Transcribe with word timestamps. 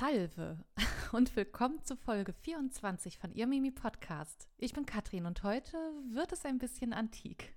Salve 0.00 0.56
und 1.12 1.36
willkommen 1.36 1.84
zu 1.84 1.94
Folge 1.94 2.32
24 2.32 3.18
von 3.18 3.34
Ihr 3.34 3.46
Mimi 3.46 3.70
Podcast. 3.70 4.48
Ich 4.56 4.72
bin 4.72 4.86
Katrin 4.86 5.26
und 5.26 5.42
heute 5.42 5.76
wird 6.10 6.32
es 6.32 6.46
ein 6.46 6.56
bisschen 6.56 6.94
antik. 6.94 7.54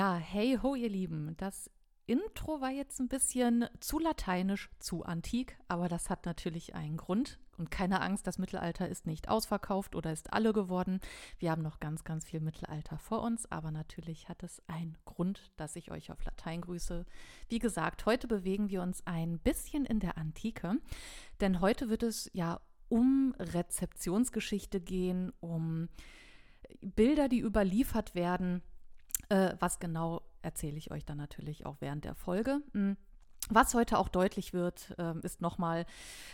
Ja, 0.00 0.14
hey 0.14 0.58
ho, 0.62 0.74
ihr 0.74 0.88
Lieben. 0.88 1.34
Das 1.36 1.70
Intro 2.06 2.62
war 2.62 2.70
jetzt 2.70 3.00
ein 3.00 3.08
bisschen 3.08 3.66
zu 3.80 3.98
lateinisch, 3.98 4.70
zu 4.78 5.04
antik, 5.04 5.58
aber 5.68 5.90
das 5.90 6.08
hat 6.08 6.24
natürlich 6.24 6.74
einen 6.74 6.96
Grund. 6.96 7.38
Und 7.58 7.70
keine 7.70 8.00
Angst, 8.00 8.26
das 8.26 8.38
Mittelalter 8.38 8.88
ist 8.88 9.06
nicht 9.06 9.28
ausverkauft 9.28 9.94
oder 9.94 10.10
ist 10.10 10.32
alle 10.32 10.54
geworden. 10.54 11.00
Wir 11.38 11.50
haben 11.50 11.60
noch 11.60 11.80
ganz, 11.80 12.02
ganz 12.02 12.24
viel 12.24 12.40
Mittelalter 12.40 12.96
vor 12.96 13.20
uns, 13.20 13.44
aber 13.52 13.72
natürlich 13.72 14.30
hat 14.30 14.42
es 14.42 14.62
einen 14.68 14.96
Grund, 15.04 15.52
dass 15.58 15.76
ich 15.76 15.90
euch 15.90 16.10
auf 16.10 16.24
Latein 16.24 16.62
grüße. 16.62 17.04
Wie 17.50 17.58
gesagt, 17.58 18.06
heute 18.06 18.26
bewegen 18.26 18.70
wir 18.70 18.80
uns 18.80 19.06
ein 19.06 19.38
bisschen 19.38 19.84
in 19.84 20.00
der 20.00 20.16
Antike, 20.16 20.78
denn 21.42 21.60
heute 21.60 21.90
wird 21.90 22.04
es 22.04 22.30
ja 22.32 22.58
um 22.88 23.34
Rezeptionsgeschichte 23.38 24.80
gehen, 24.80 25.30
um 25.40 25.90
Bilder, 26.80 27.28
die 27.28 27.40
überliefert 27.40 28.14
werden 28.14 28.62
äh, 29.30 29.56
was 29.58 29.78
genau 29.78 30.22
erzähle 30.42 30.76
ich 30.76 30.90
euch 30.90 31.04
dann 31.04 31.18
natürlich 31.18 31.66
auch 31.66 31.76
während 31.80 32.04
der 32.04 32.14
Folge. 32.14 32.60
Hm. 32.72 32.96
Was 33.48 33.74
heute 33.74 33.98
auch 33.98 34.08
deutlich 34.08 34.52
wird, 34.52 34.94
äh, 34.98 35.18
ist 35.22 35.40
nochmal, 35.40 35.86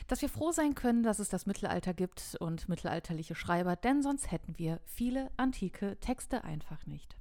dass 0.06 0.20
wir 0.20 0.28
froh 0.28 0.52
sein 0.52 0.74
können, 0.74 1.02
dass 1.02 1.18
es 1.18 1.28
das 1.28 1.46
Mittelalter 1.46 1.94
gibt 1.94 2.36
und 2.40 2.68
mittelalterliche 2.68 3.34
Schreiber, 3.34 3.76
denn 3.76 4.02
sonst 4.02 4.30
hätten 4.30 4.58
wir 4.58 4.80
viele 4.84 5.30
antike 5.36 5.98
Texte 6.00 6.44
einfach 6.44 6.84
nicht. 6.86 7.16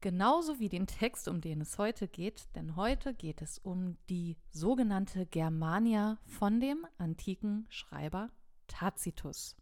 Genauso 0.00 0.58
wie 0.58 0.68
den 0.68 0.86
Text, 0.86 1.28
um 1.28 1.40
den 1.40 1.60
es 1.60 1.78
heute 1.78 2.08
geht, 2.08 2.48
denn 2.56 2.74
heute 2.74 3.14
geht 3.14 3.42
es 3.42 3.58
um 3.58 3.98
die 4.08 4.36
sogenannte 4.50 5.26
Germania 5.26 6.18
von 6.24 6.58
dem 6.58 6.86
antiken 6.98 7.66
Schreiber 7.68 8.30
Tacitus. 8.66 9.61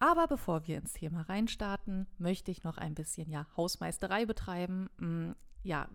Aber 0.00 0.26
bevor 0.26 0.66
wir 0.66 0.78
ins 0.78 0.92
Thema 0.92 1.22
reinstarten, 1.22 2.06
möchte 2.18 2.50
ich 2.50 2.62
noch 2.62 2.78
ein 2.78 2.94
bisschen 2.94 3.30
ja 3.30 3.46
Hausmeisterei 3.56 4.26
betreiben. 4.26 4.88
Mm, 4.98 5.32
ja, 5.62 5.88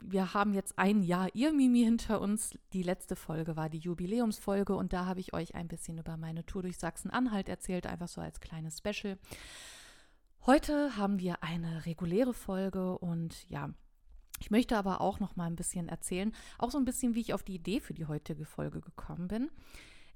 wir 0.00 0.34
haben 0.34 0.54
jetzt 0.54 0.78
ein 0.78 1.02
Jahr 1.02 1.28
ihr 1.34 1.52
Mimi 1.52 1.84
hinter 1.84 2.20
uns. 2.20 2.58
Die 2.72 2.82
letzte 2.82 3.16
Folge 3.16 3.56
war 3.56 3.68
die 3.68 3.78
Jubiläumsfolge 3.78 4.74
und 4.74 4.92
da 4.92 5.06
habe 5.06 5.20
ich 5.20 5.34
euch 5.34 5.54
ein 5.54 5.68
bisschen 5.68 5.98
über 5.98 6.16
meine 6.16 6.46
Tour 6.46 6.62
durch 6.62 6.78
Sachsen-Anhalt 6.78 7.48
erzählt, 7.48 7.86
einfach 7.86 8.08
so 8.08 8.20
als 8.20 8.40
kleines 8.40 8.78
Special. 8.78 9.18
Heute 10.46 10.96
haben 10.96 11.18
wir 11.18 11.42
eine 11.42 11.86
reguläre 11.86 12.34
Folge 12.34 12.98
und 12.98 13.48
ja, 13.48 13.70
ich 14.40 14.50
möchte 14.50 14.76
aber 14.76 15.00
auch 15.00 15.20
noch 15.20 15.36
mal 15.36 15.46
ein 15.46 15.56
bisschen 15.56 15.88
erzählen, 15.88 16.34
auch 16.58 16.70
so 16.70 16.78
ein 16.78 16.84
bisschen, 16.84 17.14
wie 17.14 17.20
ich 17.20 17.34
auf 17.34 17.42
die 17.42 17.54
Idee 17.54 17.80
für 17.80 17.94
die 17.94 18.06
heutige 18.06 18.44
Folge 18.44 18.80
gekommen 18.80 19.28
bin. 19.28 19.50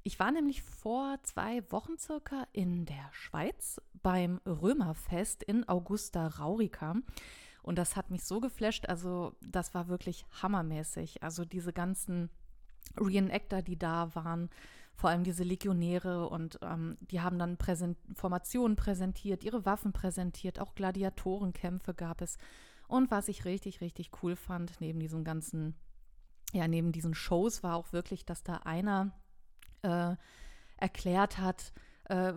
Ich 0.03 0.19
war 0.19 0.31
nämlich 0.31 0.63
vor 0.63 1.19
zwei 1.23 1.63
Wochen 1.71 1.99
circa 1.99 2.47
in 2.53 2.87
der 2.87 3.11
Schweiz 3.13 3.81
beim 4.03 4.41
Römerfest 4.47 5.43
in 5.43 5.69
Augusta 5.69 6.27
Raurica. 6.27 6.97
Und 7.63 7.77
das 7.77 7.97
hat 7.97 8.11
mich 8.11 8.25
so 8.25 8.41
geflasht. 8.41 8.89
Also, 8.89 9.35
das 9.43 9.75
war 9.75 9.89
wirklich 9.89 10.25
hammermäßig. 10.43 11.23
Also, 11.23 11.45
diese 11.45 11.73
ganzen 11.73 12.31
Reenactor, 12.97 13.63
die 13.63 13.79
da 13.79 14.15
waren, 14.15 14.49
vor 14.95 15.11
allem 15.11 15.23
diese 15.23 15.45
Legionäre 15.45 16.29
und 16.29 16.59
ähm, 16.63 16.99
die 17.01 17.21
haben 17.21 17.39
dann 17.39 17.57
Präsent 17.57 17.97
Formationen 18.15 18.77
präsentiert, 18.77 19.45
ihre 19.45 19.65
Waffen 19.65 19.93
präsentiert, 19.93 20.59
auch 20.59 20.75
Gladiatorenkämpfe 20.75 21.95
gab 21.95 22.21
es. 22.21 22.37
Und 22.89 23.11
was 23.11 23.29
ich 23.29 23.45
richtig, 23.45 23.81
richtig 23.81 24.11
cool 24.23 24.35
fand, 24.35 24.81
neben 24.81 24.99
diesen 24.99 25.23
ganzen, 25.23 25.77
ja, 26.53 26.67
neben 26.67 26.91
diesen 26.91 27.15
Shows 27.15 27.63
war 27.63 27.77
auch 27.77 27.93
wirklich, 27.93 28.25
dass 28.25 28.43
da 28.43 28.57
einer 28.65 29.13
äh, 29.83 30.17
erklärt 30.77 31.39
hat, 31.39 31.73
äh, 32.05 32.33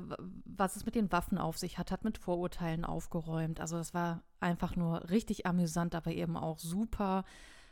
was 0.46 0.76
es 0.76 0.86
mit 0.86 0.96
den 0.96 1.12
Waffen 1.12 1.38
auf 1.38 1.58
sich 1.58 1.78
hat, 1.78 1.92
hat 1.92 2.04
mit 2.04 2.18
Vorurteilen 2.18 2.86
aufgeräumt. 2.86 3.60
Also 3.60 3.78
es 3.78 3.94
war 3.94 4.24
einfach 4.40 4.76
nur 4.76 5.10
richtig 5.10 5.46
amüsant, 5.46 5.96
aber 5.96 6.12
eben 6.12 6.36
auch 6.38 6.60
super 6.60 7.24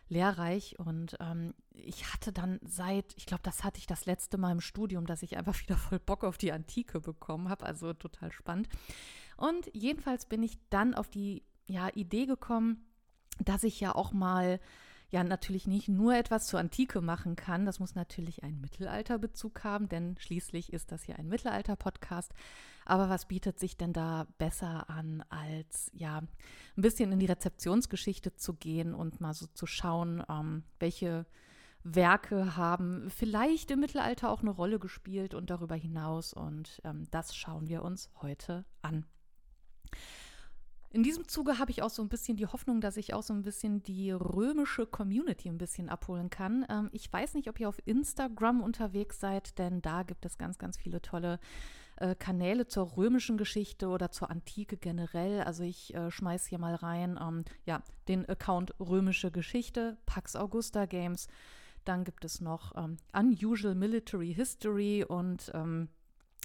lehrreich. 0.07 0.80
Und 0.80 1.18
ähm, 1.19 1.53
ich 1.74 2.12
hatte 2.13 2.31
dann 2.31 2.59
seit, 2.63 3.13
ich 3.18 3.25
glaube, 3.25 3.44
das 3.44 3.63
hatte 3.63 3.80
ich 3.80 3.88
das 3.88 4.06
letzte 4.06 4.38
Mal 4.38 4.52
im 4.52 4.62
Studium, 4.62 5.06
dass 5.06 5.24
ich 5.24 5.38
einfach 5.38 5.59
wieder 5.62 5.78
voll 5.78 6.00
Bock 6.00 6.24
auf 6.24 6.38
die 6.38 6.51
Antike 6.51 7.00
bekommen 7.00 7.50
habe. 7.50 7.66
Also 7.66 7.94
total 7.94 8.31
spannend. 8.31 8.69
Und 9.38 9.69
jedenfalls 9.74 10.25
bin 10.25 10.44
ich 10.44 10.57
dann 10.69 10.94
auf 10.94 11.09
die 11.09 11.44
ja, 11.68 11.90
Idee 11.94 12.25
gekommen, 12.25 12.86
dass 13.40 13.63
ich 13.63 13.80
ja 13.80 13.96
auch 13.96 14.12
mal 14.12 14.59
ja 15.11 15.23
natürlich 15.23 15.67
nicht 15.67 15.87
nur 15.87 16.15
etwas 16.15 16.47
zur 16.47 16.59
Antike 16.59 17.01
machen 17.01 17.35
kann. 17.35 17.65
Das 17.65 17.79
muss 17.79 17.95
natürlich 17.95 18.43
einen 18.43 18.61
Mittelalterbezug 18.61 19.63
haben, 19.63 19.89
denn 19.89 20.15
schließlich 20.19 20.71
ist 20.71 20.91
das 20.91 21.03
hier 21.03 21.17
ein 21.17 21.27
Mittelalter-Podcast. 21.27 22.31
Aber 22.85 23.09
was 23.09 23.25
bietet 23.25 23.59
sich 23.59 23.77
denn 23.77 23.93
da 23.93 24.27
besser 24.37 24.89
an, 24.89 25.23
als 25.29 25.91
ja 25.93 26.17
ein 26.19 26.81
bisschen 26.81 27.11
in 27.11 27.19
die 27.19 27.25
Rezeptionsgeschichte 27.25 28.35
zu 28.35 28.53
gehen 28.53 28.93
und 28.93 29.21
mal 29.21 29.33
so 29.33 29.47
zu 29.47 29.65
schauen, 29.65 30.23
ähm, 30.29 30.63
welche 30.79 31.25
Werke 31.83 32.55
haben 32.55 33.09
vielleicht 33.09 33.71
im 33.71 33.79
Mittelalter 33.79 34.29
auch 34.29 34.41
eine 34.41 34.51
Rolle 34.51 34.79
gespielt 34.79 35.33
und 35.33 35.49
darüber 35.49 35.75
hinaus. 35.75 36.33
Und 36.33 36.81
ähm, 36.83 37.07
das 37.11 37.35
schauen 37.35 37.67
wir 37.67 37.83
uns 37.83 38.09
heute 38.21 38.65
an. 38.81 39.05
In 40.91 41.03
diesem 41.03 41.27
Zuge 41.27 41.59
habe 41.59 41.69
ich 41.69 41.83
auch 41.83 41.91
so 41.91 42.01
ein 42.01 42.09
bisschen 42.09 42.35
die 42.35 42.47
Hoffnung, 42.47 42.81
dass 42.81 42.97
ich 42.97 43.13
auch 43.13 43.22
so 43.22 43.33
ein 43.33 43.44
bisschen 43.44 43.83
die 43.83 44.11
römische 44.11 44.88
Community 44.88 45.47
ein 45.47 45.59
bisschen 45.59 45.88
abholen 45.88 46.31
kann. 46.31 46.66
Ähm, 46.67 46.89
ich 46.94 47.11
weiß 47.11 47.35
nicht, 47.35 47.47
ob 47.47 47.59
ihr 47.59 47.69
auf 47.69 47.79
Instagram 47.85 48.61
unterwegs 48.61 49.19
seid, 49.19 49.59
denn 49.59 49.83
da 49.83 50.01
gibt 50.01 50.25
es 50.25 50.39
ganz, 50.39 50.57
ganz 50.57 50.77
viele 50.77 51.00
tolle 51.01 51.39
äh, 51.97 52.16
Kanäle 52.16 52.67
zur 52.67 52.97
römischen 52.97 53.38
Geschichte 53.38 53.88
oder 53.89 54.09
zur 54.09 54.31
Antike 54.31 54.77
generell. 54.77 55.41
Also 55.41 55.63
ich 55.63 55.94
äh, 55.94 56.09
schmeiß 56.09 56.47
hier 56.47 56.57
mal 56.57 56.73
rein, 56.73 57.19
ähm, 57.21 57.45
ja, 57.66 57.83
den 58.07 58.27
Account 58.27 58.73
Römische 58.79 59.29
Geschichte, 59.29 59.97
Pax 60.07 60.35
Augusta 60.35 60.88
Games. 60.88 61.27
Dann 61.85 62.03
gibt 62.03 62.25
es 62.25 62.41
noch 62.41 62.75
ähm, 62.75 62.97
Unusual 63.13 63.75
Military 63.75 64.33
History 64.33 65.06
und 65.07 65.51
ähm, 65.53 65.89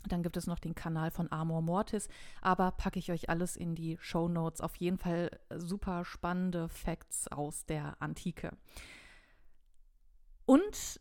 dann 0.09 0.23
gibt 0.23 0.37
es 0.37 0.47
noch 0.47 0.59
den 0.59 0.75
Kanal 0.75 1.11
von 1.11 1.31
Amor 1.33 1.63
Mortis, 1.63 2.09
aber 2.41 2.73
packe 2.73 2.99
ich 2.99 3.11
euch 3.11 3.29
alles 3.29 3.57
in 3.57 3.75
die 3.75 3.97
Show 4.01 4.29
Notes. 4.29 4.61
Auf 4.61 4.77
jeden 4.77 4.99
Fall 4.99 5.31
super 5.57 6.05
spannende 6.05 6.69
Facts 6.69 7.29
aus 7.29 7.65
der 7.67 8.01
Antike. 8.01 8.57
Und 10.47 11.01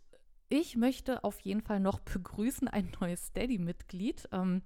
ich 0.49 0.75
möchte 0.75 1.23
auf 1.23 1.39
jeden 1.39 1.61
Fall 1.61 1.79
noch 1.79 1.99
begrüßen 1.99 2.67
ein 2.67 2.91
neues 2.99 3.27
Steady-Mitglied. 3.27 4.29
Ähm, 4.31 4.61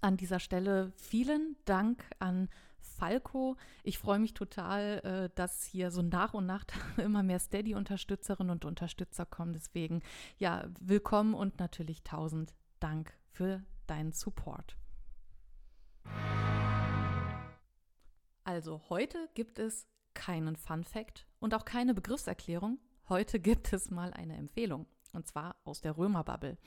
an 0.00 0.16
dieser 0.16 0.40
Stelle 0.40 0.92
vielen 0.96 1.56
Dank 1.64 2.04
an 2.18 2.48
Falco. 2.80 3.56
Ich 3.84 3.98
freue 3.98 4.18
mich 4.18 4.34
total, 4.34 4.98
äh, 5.04 5.34
dass 5.34 5.64
hier 5.64 5.90
so 5.90 6.02
nach 6.02 6.34
und 6.34 6.46
nach 6.46 6.64
immer 6.96 7.22
mehr 7.22 7.38
Steady-Unterstützerinnen 7.38 8.50
und 8.50 8.64
Unterstützer 8.64 9.26
kommen. 9.26 9.52
Deswegen, 9.52 10.02
ja, 10.38 10.64
willkommen 10.80 11.34
und 11.34 11.58
natürlich 11.58 12.02
tausend 12.02 12.54
Dank 12.80 13.14
für 13.32 13.62
deinen 13.86 14.12
Support. 14.12 14.76
Also 18.44 18.80
heute 18.88 19.28
gibt 19.34 19.58
es 19.58 19.86
keinen 20.14 20.56
Fun 20.56 20.84
Fact 20.84 21.26
und 21.40 21.54
auch 21.54 21.64
keine 21.64 21.94
Begriffserklärung. 21.94 22.78
Heute 23.08 23.40
gibt 23.40 23.72
es 23.72 23.90
mal 23.90 24.12
eine 24.12 24.36
Empfehlung 24.36 24.86
und 25.12 25.26
zwar 25.26 25.56
aus 25.64 25.80
der 25.80 25.96
Römerbubble. 25.96 26.58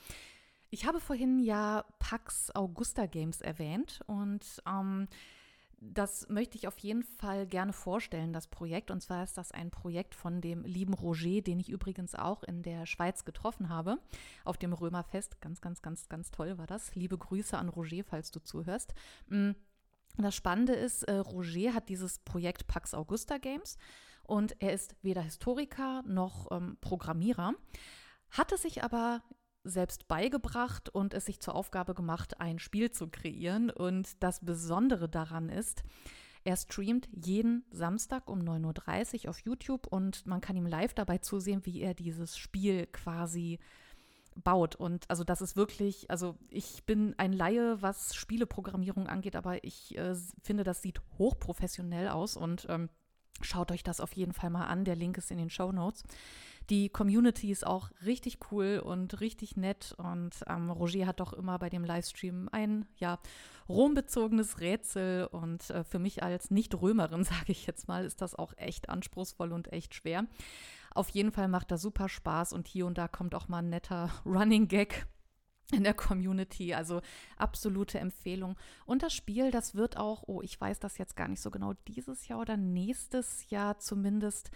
Ich 0.69 0.85
habe 0.85 0.99
vorhin 0.99 1.39
ja 1.39 1.85
Pax 1.99 2.53
Augusta 2.55 3.05
Games 3.05 3.41
erwähnt 3.41 4.01
und 4.07 4.61
ähm, 4.67 5.07
das 5.79 6.27
möchte 6.29 6.57
ich 6.57 6.67
auf 6.67 6.77
jeden 6.79 7.03
Fall 7.03 7.45
gerne 7.45 7.73
vorstellen, 7.73 8.33
das 8.33 8.47
Projekt. 8.47 8.91
Und 8.91 9.01
zwar 9.01 9.23
ist 9.23 9.37
das 9.37 9.51
ein 9.51 9.71
Projekt 9.71 10.15
von 10.15 10.41
dem 10.41 10.63
lieben 10.63 10.93
Roger, 10.93 11.41
den 11.41 11.59
ich 11.59 11.69
übrigens 11.69 12.15
auch 12.15 12.43
in 12.43 12.63
der 12.63 12.85
Schweiz 12.85 13.25
getroffen 13.25 13.69
habe, 13.69 13.99
auf 14.43 14.57
dem 14.57 14.73
Römerfest. 14.73 15.41
Ganz, 15.41 15.61
ganz, 15.61 15.81
ganz, 15.81 16.09
ganz 16.09 16.31
toll 16.31 16.57
war 16.57 16.67
das. 16.67 16.95
Liebe 16.95 17.17
Grüße 17.17 17.57
an 17.57 17.69
Roger, 17.69 18.03
falls 18.03 18.31
du 18.31 18.39
zuhörst. 18.39 18.93
Mm, 19.27 19.51
das 20.17 20.35
Spannende 20.35 20.73
ist, 20.73 21.03
äh, 21.03 21.15
Roger 21.15 21.73
hat 21.73 21.89
dieses 21.89 22.19
Projekt 22.19 22.67
Pax 22.67 22.93
Augusta 22.93 23.37
Games 23.37 23.77
und 24.23 24.55
er 24.61 24.73
ist 24.73 24.95
weder 25.01 25.21
Historiker 25.21 26.03
noch 26.05 26.51
ähm, 26.51 26.77
Programmierer, 26.81 27.53
hatte 28.29 28.57
sich 28.57 28.83
aber 28.83 29.21
selbst 29.65 30.07
beigebracht 30.07 30.89
und 30.89 31.13
es 31.13 31.25
sich 31.25 31.39
zur 31.41 31.55
Aufgabe 31.55 31.93
gemacht, 31.93 32.39
ein 32.39 32.59
Spiel 32.59 32.91
zu 32.91 33.07
kreieren. 33.07 33.69
Und 33.69 34.23
das 34.23 34.39
Besondere 34.39 35.09
daran 35.09 35.49
ist, 35.49 35.83
er 36.43 36.55
streamt 36.55 37.09
jeden 37.11 37.65
Samstag 37.71 38.29
um 38.29 38.39
9.30 38.39 39.23
Uhr 39.23 39.29
auf 39.31 39.39
YouTube 39.39 39.87
und 39.87 40.25
man 40.27 40.41
kann 40.41 40.55
ihm 40.55 40.67
live 40.67 40.93
dabei 40.93 41.17
zusehen, 41.17 41.65
wie 41.65 41.81
er 41.81 41.95
dieses 41.95 42.37
Spiel 42.37 42.85
quasi 42.87 43.59
baut. 44.35 44.75
Und 44.75 45.09
also 45.09 45.23
das 45.23 45.41
ist 45.41 45.55
wirklich, 45.55 46.09
also 46.11 46.37
ich 46.49 46.85
bin 46.85 47.15
ein 47.17 47.33
Laie, 47.33 47.81
was 47.81 48.13
Spieleprogrammierung 48.13 49.07
angeht, 49.07 49.35
aber 49.35 49.63
ich 49.63 49.97
äh, 49.97 50.13
finde, 50.43 50.63
das 50.63 50.81
sieht 50.81 51.01
hochprofessionell 51.17 52.09
aus 52.09 52.37
und 52.37 52.67
ähm, 52.69 52.89
schaut 53.41 53.71
euch 53.71 53.83
das 53.83 53.99
auf 53.99 54.13
jeden 54.13 54.33
Fall 54.33 54.49
mal 54.49 54.65
an. 54.65 54.85
Der 54.85 54.95
Link 54.95 55.17
ist 55.17 55.31
in 55.31 55.37
den 55.37 55.49
Show 55.49 55.71
Notes. 55.71 56.03
Die 56.69 56.89
Community 56.89 57.51
ist 57.51 57.65
auch 57.65 57.91
richtig 58.05 58.39
cool 58.51 58.81
und 58.83 59.21
richtig 59.21 59.55
nett. 59.55 59.93
Und 59.97 60.43
ähm, 60.47 60.71
Roger 60.71 61.05
hat 61.05 61.19
doch 61.19 61.33
immer 61.33 61.59
bei 61.59 61.69
dem 61.69 61.85
Livestream 61.85 62.49
ein, 62.51 62.87
ja, 62.97 63.19
rombezogenes 63.69 64.59
Rätsel. 64.59 65.27
Und 65.27 65.69
äh, 65.69 65.83
für 65.83 65.99
mich 65.99 66.23
als 66.23 66.49
Nicht-Römerin, 66.49 67.23
sage 67.23 67.51
ich 67.51 67.67
jetzt 67.67 67.87
mal, 67.87 68.05
ist 68.05 68.21
das 68.21 68.35
auch 68.35 68.53
echt 68.57 68.89
anspruchsvoll 68.89 69.51
und 69.51 69.71
echt 69.71 69.93
schwer. 69.93 70.25
Auf 70.93 71.09
jeden 71.09 71.31
Fall 71.31 71.49
macht 71.49 71.71
das 71.71 71.81
super 71.81 72.09
Spaß 72.09 72.53
und 72.53 72.67
hier 72.67 72.85
und 72.85 72.97
da 72.97 73.07
kommt 73.07 73.35
auch 73.35 73.47
mal 73.47 73.59
ein 73.59 73.69
netter 73.69 74.09
Running 74.25 74.67
Gag 74.67 75.05
in 75.71 75.83
der 75.83 75.93
Community. 75.93 76.73
Also 76.73 77.01
absolute 77.37 77.99
Empfehlung. 77.99 78.55
Und 78.85 79.03
das 79.03 79.13
Spiel, 79.13 79.51
das 79.51 79.75
wird 79.75 79.97
auch, 79.97 80.23
oh, 80.27 80.41
ich 80.41 80.59
weiß 80.59 80.79
das 80.79 80.97
jetzt 80.97 81.15
gar 81.15 81.27
nicht 81.27 81.41
so 81.41 81.51
genau, 81.51 81.73
dieses 81.87 82.27
Jahr 82.27 82.39
oder 82.39 82.57
nächstes 82.57 83.49
Jahr 83.49 83.79
zumindest 83.79 84.51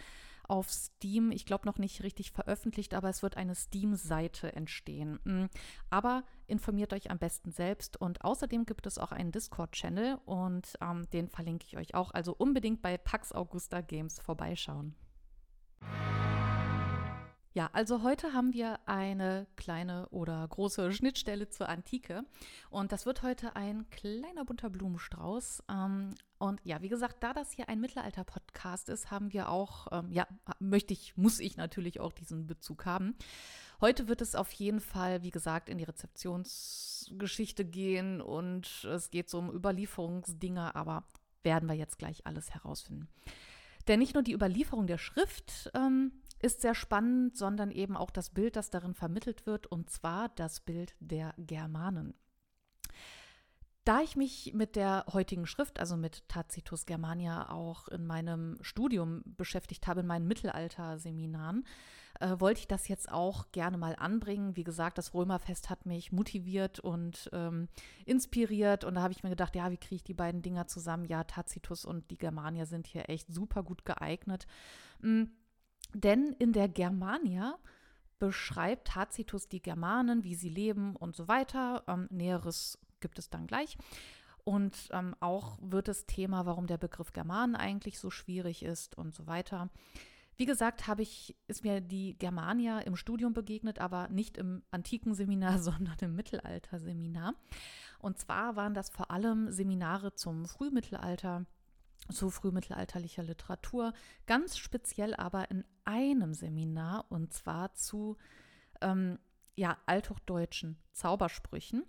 auf 0.50 0.68
Steam, 0.68 1.30
ich 1.30 1.46
glaube 1.46 1.64
noch 1.64 1.78
nicht 1.78 2.02
richtig 2.02 2.32
veröffentlicht, 2.32 2.92
aber 2.94 3.08
es 3.08 3.22
wird 3.22 3.36
eine 3.36 3.54
Steam-Seite 3.54 4.52
entstehen. 4.56 5.20
Mm, 5.22 5.44
aber 5.90 6.24
informiert 6.48 6.92
euch 6.92 7.08
am 7.08 7.18
besten 7.18 7.52
selbst 7.52 7.96
und 7.96 8.24
außerdem 8.24 8.66
gibt 8.66 8.86
es 8.88 8.98
auch 8.98 9.12
einen 9.12 9.30
Discord-Channel 9.30 10.18
und 10.24 10.76
ähm, 10.80 11.08
den 11.12 11.28
verlinke 11.28 11.66
ich 11.68 11.76
euch 11.76 11.94
auch. 11.94 12.10
Also 12.10 12.34
unbedingt 12.36 12.82
bei 12.82 12.98
Pax 12.98 13.32
Augusta 13.32 13.80
Games 13.80 14.18
vorbeischauen. 14.18 14.96
Ja, 17.52 17.68
also 17.72 18.04
heute 18.04 18.32
haben 18.32 18.52
wir 18.52 18.78
eine 18.86 19.48
kleine 19.56 20.08
oder 20.10 20.46
große 20.46 20.92
Schnittstelle 20.92 21.48
zur 21.48 21.68
Antike. 21.68 22.24
Und 22.70 22.92
das 22.92 23.06
wird 23.06 23.22
heute 23.22 23.56
ein 23.56 23.90
kleiner 23.90 24.44
bunter 24.44 24.70
Blumenstrauß. 24.70 25.64
Ähm, 25.68 26.14
und 26.38 26.60
ja, 26.62 26.80
wie 26.80 26.88
gesagt, 26.88 27.24
da 27.24 27.32
das 27.32 27.50
hier 27.50 27.68
ein 27.68 27.80
Mittelalter-Podcast 27.80 28.88
ist, 28.88 29.10
haben 29.10 29.32
wir 29.32 29.48
auch, 29.48 29.88
ähm, 29.90 30.12
ja, 30.12 30.28
möchte 30.60 30.92
ich, 30.92 31.16
muss 31.16 31.40
ich 31.40 31.56
natürlich 31.56 31.98
auch 31.98 32.12
diesen 32.12 32.46
Bezug 32.46 32.86
haben. 32.86 33.16
Heute 33.80 34.06
wird 34.06 34.20
es 34.20 34.36
auf 34.36 34.52
jeden 34.52 34.80
Fall, 34.80 35.24
wie 35.24 35.30
gesagt, 35.30 35.68
in 35.68 35.78
die 35.78 35.84
Rezeptionsgeschichte 35.84 37.64
gehen 37.64 38.20
und 38.20 38.84
es 38.84 39.10
geht 39.10 39.28
so 39.28 39.38
um 39.38 39.52
Überlieferungsdinge, 39.52 40.76
aber 40.76 41.02
werden 41.42 41.68
wir 41.68 41.74
jetzt 41.74 41.98
gleich 41.98 42.26
alles 42.28 42.50
herausfinden. 42.54 43.08
Denn 43.88 43.98
nicht 43.98 44.14
nur 44.14 44.22
die 44.22 44.34
Überlieferung 44.34 44.86
der 44.86 44.98
Schrift 44.98 45.70
ähm, 45.74 46.12
ist 46.40 46.60
sehr 46.60 46.74
spannend, 46.74 47.36
sondern 47.36 47.70
eben 47.70 47.96
auch 47.96 48.10
das 48.10 48.30
Bild, 48.30 48.56
das 48.56 48.70
darin 48.70 48.94
vermittelt 48.94 49.46
wird, 49.46 49.66
und 49.66 49.90
zwar 49.90 50.28
das 50.30 50.60
Bild 50.60 50.94
der 51.00 51.34
Germanen. 51.36 52.14
Da 53.84 54.02
ich 54.02 54.14
mich 54.14 54.52
mit 54.54 54.76
der 54.76 55.06
heutigen 55.12 55.46
Schrift, 55.46 55.80
also 55.80 55.96
mit 55.96 56.28
Tacitus 56.28 56.84
Germania, 56.84 57.50
auch 57.50 57.88
in 57.88 58.06
meinem 58.06 58.58
Studium 58.60 59.22
beschäftigt 59.24 59.86
habe, 59.86 60.00
in 60.00 60.06
meinen 60.06 60.28
Mittelalterseminaren, 60.28 61.64
äh, 62.20 62.36
wollte 62.38 62.60
ich 62.60 62.68
das 62.68 62.88
jetzt 62.88 63.10
auch 63.10 63.50
gerne 63.52 63.78
mal 63.78 63.96
anbringen. 63.96 64.54
Wie 64.54 64.64
gesagt, 64.64 64.98
das 64.98 65.14
Römerfest 65.14 65.70
hat 65.70 65.86
mich 65.86 66.12
motiviert 66.12 66.78
und 66.78 67.30
ähm, 67.32 67.68
inspiriert. 68.04 68.84
Und 68.84 68.96
da 68.96 69.02
habe 69.02 69.12
ich 69.12 69.22
mir 69.22 69.30
gedacht, 69.30 69.56
ja, 69.56 69.70
wie 69.70 69.78
kriege 69.78 69.96
ich 69.96 70.04
die 70.04 70.14
beiden 70.14 70.42
Dinger 70.42 70.66
zusammen? 70.66 71.06
Ja, 71.06 71.24
Tacitus 71.24 71.86
und 71.86 72.10
die 72.10 72.18
Germania 72.18 72.66
sind 72.66 72.86
hier 72.86 73.08
echt 73.08 73.32
super 73.32 73.62
gut 73.62 73.86
geeignet. 73.86 74.46
Mhm 75.00 75.30
denn 75.94 76.34
in 76.38 76.52
der 76.52 76.68
Germania 76.68 77.58
beschreibt 78.18 78.88
Tacitus 78.88 79.48
die 79.48 79.62
Germanen, 79.62 80.24
wie 80.24 80.34
sie 80.34 80.50
leben 80.50 80.94
und 80.96 81.16
so 81.16 81.26
weiter. 81.26 81.82
Ähm, 81.88 82.06
Näheres 82.10 82.78
gibt 83.00 83.18
es 83.18 83.30
dann 83.30 83.46
gleich. 83.46 83.76
Und 84.44 84.88
ähm, 84.92 85.14
auch 85.20 85.58
wird 85.60 85.88
das 85.88 86.06
Thema, 86.06 86.46
warum 86.46 86.66
der 86.66 86.78
Begriff 86.78 87.12
Germanen 87.12 87.56
eigentlich 87.56 87.98
so 87.98 88.10
schwierig 88.10 88.62
ist 88.62 88.96
und 88.96 89.14
so 89.14 89.26
weiter. 89.26 89.70
Wie 90.36 90.46
gesagt, 90.46 90.86
habe 90.86 91.02
ich, 91.02 91.36
ist 91.48 91.64
mir 91.64 91.82
die 91.82 92.16
Germania 92.18 92.78
im 92.80 92.96
Studium 92.96 93.34
begegnet, 93.34 93.78
aber 93.78 94.08
nicht 94.08 94.38
im 94.38 94.62
antiken 94.70 95.14
Seminar, 95.14 95.58
sondern 95.62 95.96
im 96.00 96.14
Mittelalter-Seminar. 96.14 97.34
Und 97.98 98.18
zwar 98.18 98.56
waren 98.56 98.72
das 98.74 98.88
vor 98.88 99.10
allem 99.10 99.50
Seminare 99.50 100.14
zum 100.14 100.46
Frühmittelalter, 100.46 101.44
zu 102.10 102.30
frühmittelalterlicher 102.30 103.22
Literatur, 103.22 103.92
ganz 104.26 104.58
speziell 104.58 105.14
aber 105.14 105.50
in 105.50 105.64
einem 105.84 106.34
Seminar 106.34 107.06
und 107.10 107.32
zwar 107.32 107.74
zu 107.74 108.16
ähm, 108.80 109.18
ja, 109.56 109.76
althochdeutschen 109.86 110.78
Zaubersprüchen. 110.92 111.84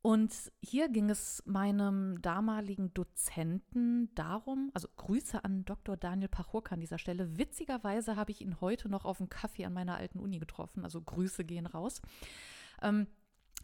Und 0.00 0.32
hier 0.62 0.88
ging 0.88 1.10
es 1.10 1.42
meinem 1.44 2.22
damaligen 2.22 2.94
Dozenten 2.94 4.14
darum, 4.14 4.70
also 4.72 4.88
Grüße 4.96 5.42
an 5.42 5.64
Dr. 5.64 5.96
Daniel 5.96 6.28
Pachurka 6.28 6.74
an 6.74 6.80
dieser 6.80 6.98
Stelle. 6.98 7.36
Witzigerweise 7.36 8.14
habe 8.14 8.30
ich 8.30 8.40
ihn 8.40 8.60
heute 8.60 8.88
noch 8.88 9.04
auf 9.04 9.18
dem 9.18 9.28
Kaffee 9.28 9.64
an 9.64 9.72
meiner 9.72 9.96
alten 9.96 10.20
Uni 10.20 10.38
getroffen, 10.38 10.84
also 10.84 11.02
Grüße 11.02 11.44
gehen 11.44 11.66
raus. 11.66 12.00
Ähm, 12.80 13.08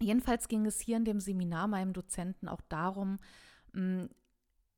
jedenfalls 0.01 0.49
ging 0.49 0.67
es 0.67 0.81
hier 0.81 0.97
in 0.97 1.05
dem 1.05 1.21
Seminar 1.21 1.69
meinem 1.69 1.93
Dozenten 1.93 2.49
auch 2.49 2.61
darum, 2.69 3.21
mh, 3.73 4.09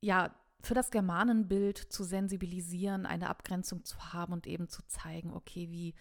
ja, 0.03 0.35
für 0.61 0.75
das 0.75 0.91
Germanenbild 0.91 1.79
zu 1.79 2.05
sensibilisieren, 2.05 3.07
eine 3.07 3.29
Abgrenzung 3.29 3.85
zu 3.85 4.13
haben 4.13 4.33
und 4.33 4.47
eben 4.47 4.69
zu 4.69 4.83
zeigen, 4.87 5.33
okay, 5.33 5.71
wie, 5.71 5.95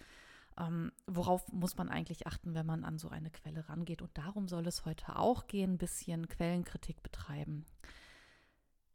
ähm, 0.58 0.92
worauf 1.06 1.50
muss 1.52 1.76
man 1.76 1.88
eigentlich 1.88 2.26
achten, 2.26 2.54
wenn 2.54 2.66
man 2.66 2.84
an 2.84 2.98
so 2.98 3.08
eine 3.08 3.30
Quelle 3.30 3.68
rangeht. 3.68 4.02
Und 4.02 4.16
darum 4.18 4.48
soll 4.48 4.66
es 4.66 4.84
heute 4.84 5.16
auch 5.16 5.46
gehen, 5.46 5.74
ein 5.74 5.78
bisschen 5.78 6.28
Quellenkritik 6.28 7.02
betreiben. 7.02 7.64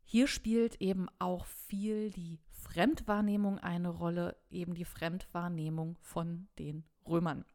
Hier 0.03 0.27
spielt 0.27 0.81
eben 0.81 1.07
auch 1.19 1.45
viel 1.45 2.09
die 2.11 2.39
Fremdwahrnehmung 2.49 3.59
eine 3.59 3.89
Rolle, 3.89 4.35
eben 4.49 4.73
die 4.73 4.85
Fremdwahrnehmung 4.85 5.95
von 6.01 6.47
den 6.59 6.83
Römern. 7.07 7.45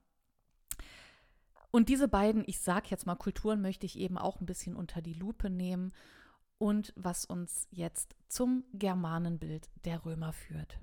Und 1.70 1.91
diese 1.91 2.09
beiden, 2.09 2.44
ich 2.47 2.61
sage 2.61 2.87
jetzt 2.88 3.05
mal 3.05 3.17
Kulturen, 3.17 3.61
möchte 3.61 3.85
ich 3.85 3.99
eben 3.99 4.17
auch 4.17 4.41
ein 4.41 4.47
bisschen 4.47 4.75
unter 4.76 5.02
die 5.02 5.12
Lupe 5.12 5.50
nehmen 5.50 5.93
und 6.58 6.93
was 6.97 7.25
uns 7.25 7.69
jetzt 7.70 8.16
zum 8.28 8.64
Germanenbild 8.73 9.69
der 9.85 10.04
Römer 10.04 10.33
führt. 10.33 10.78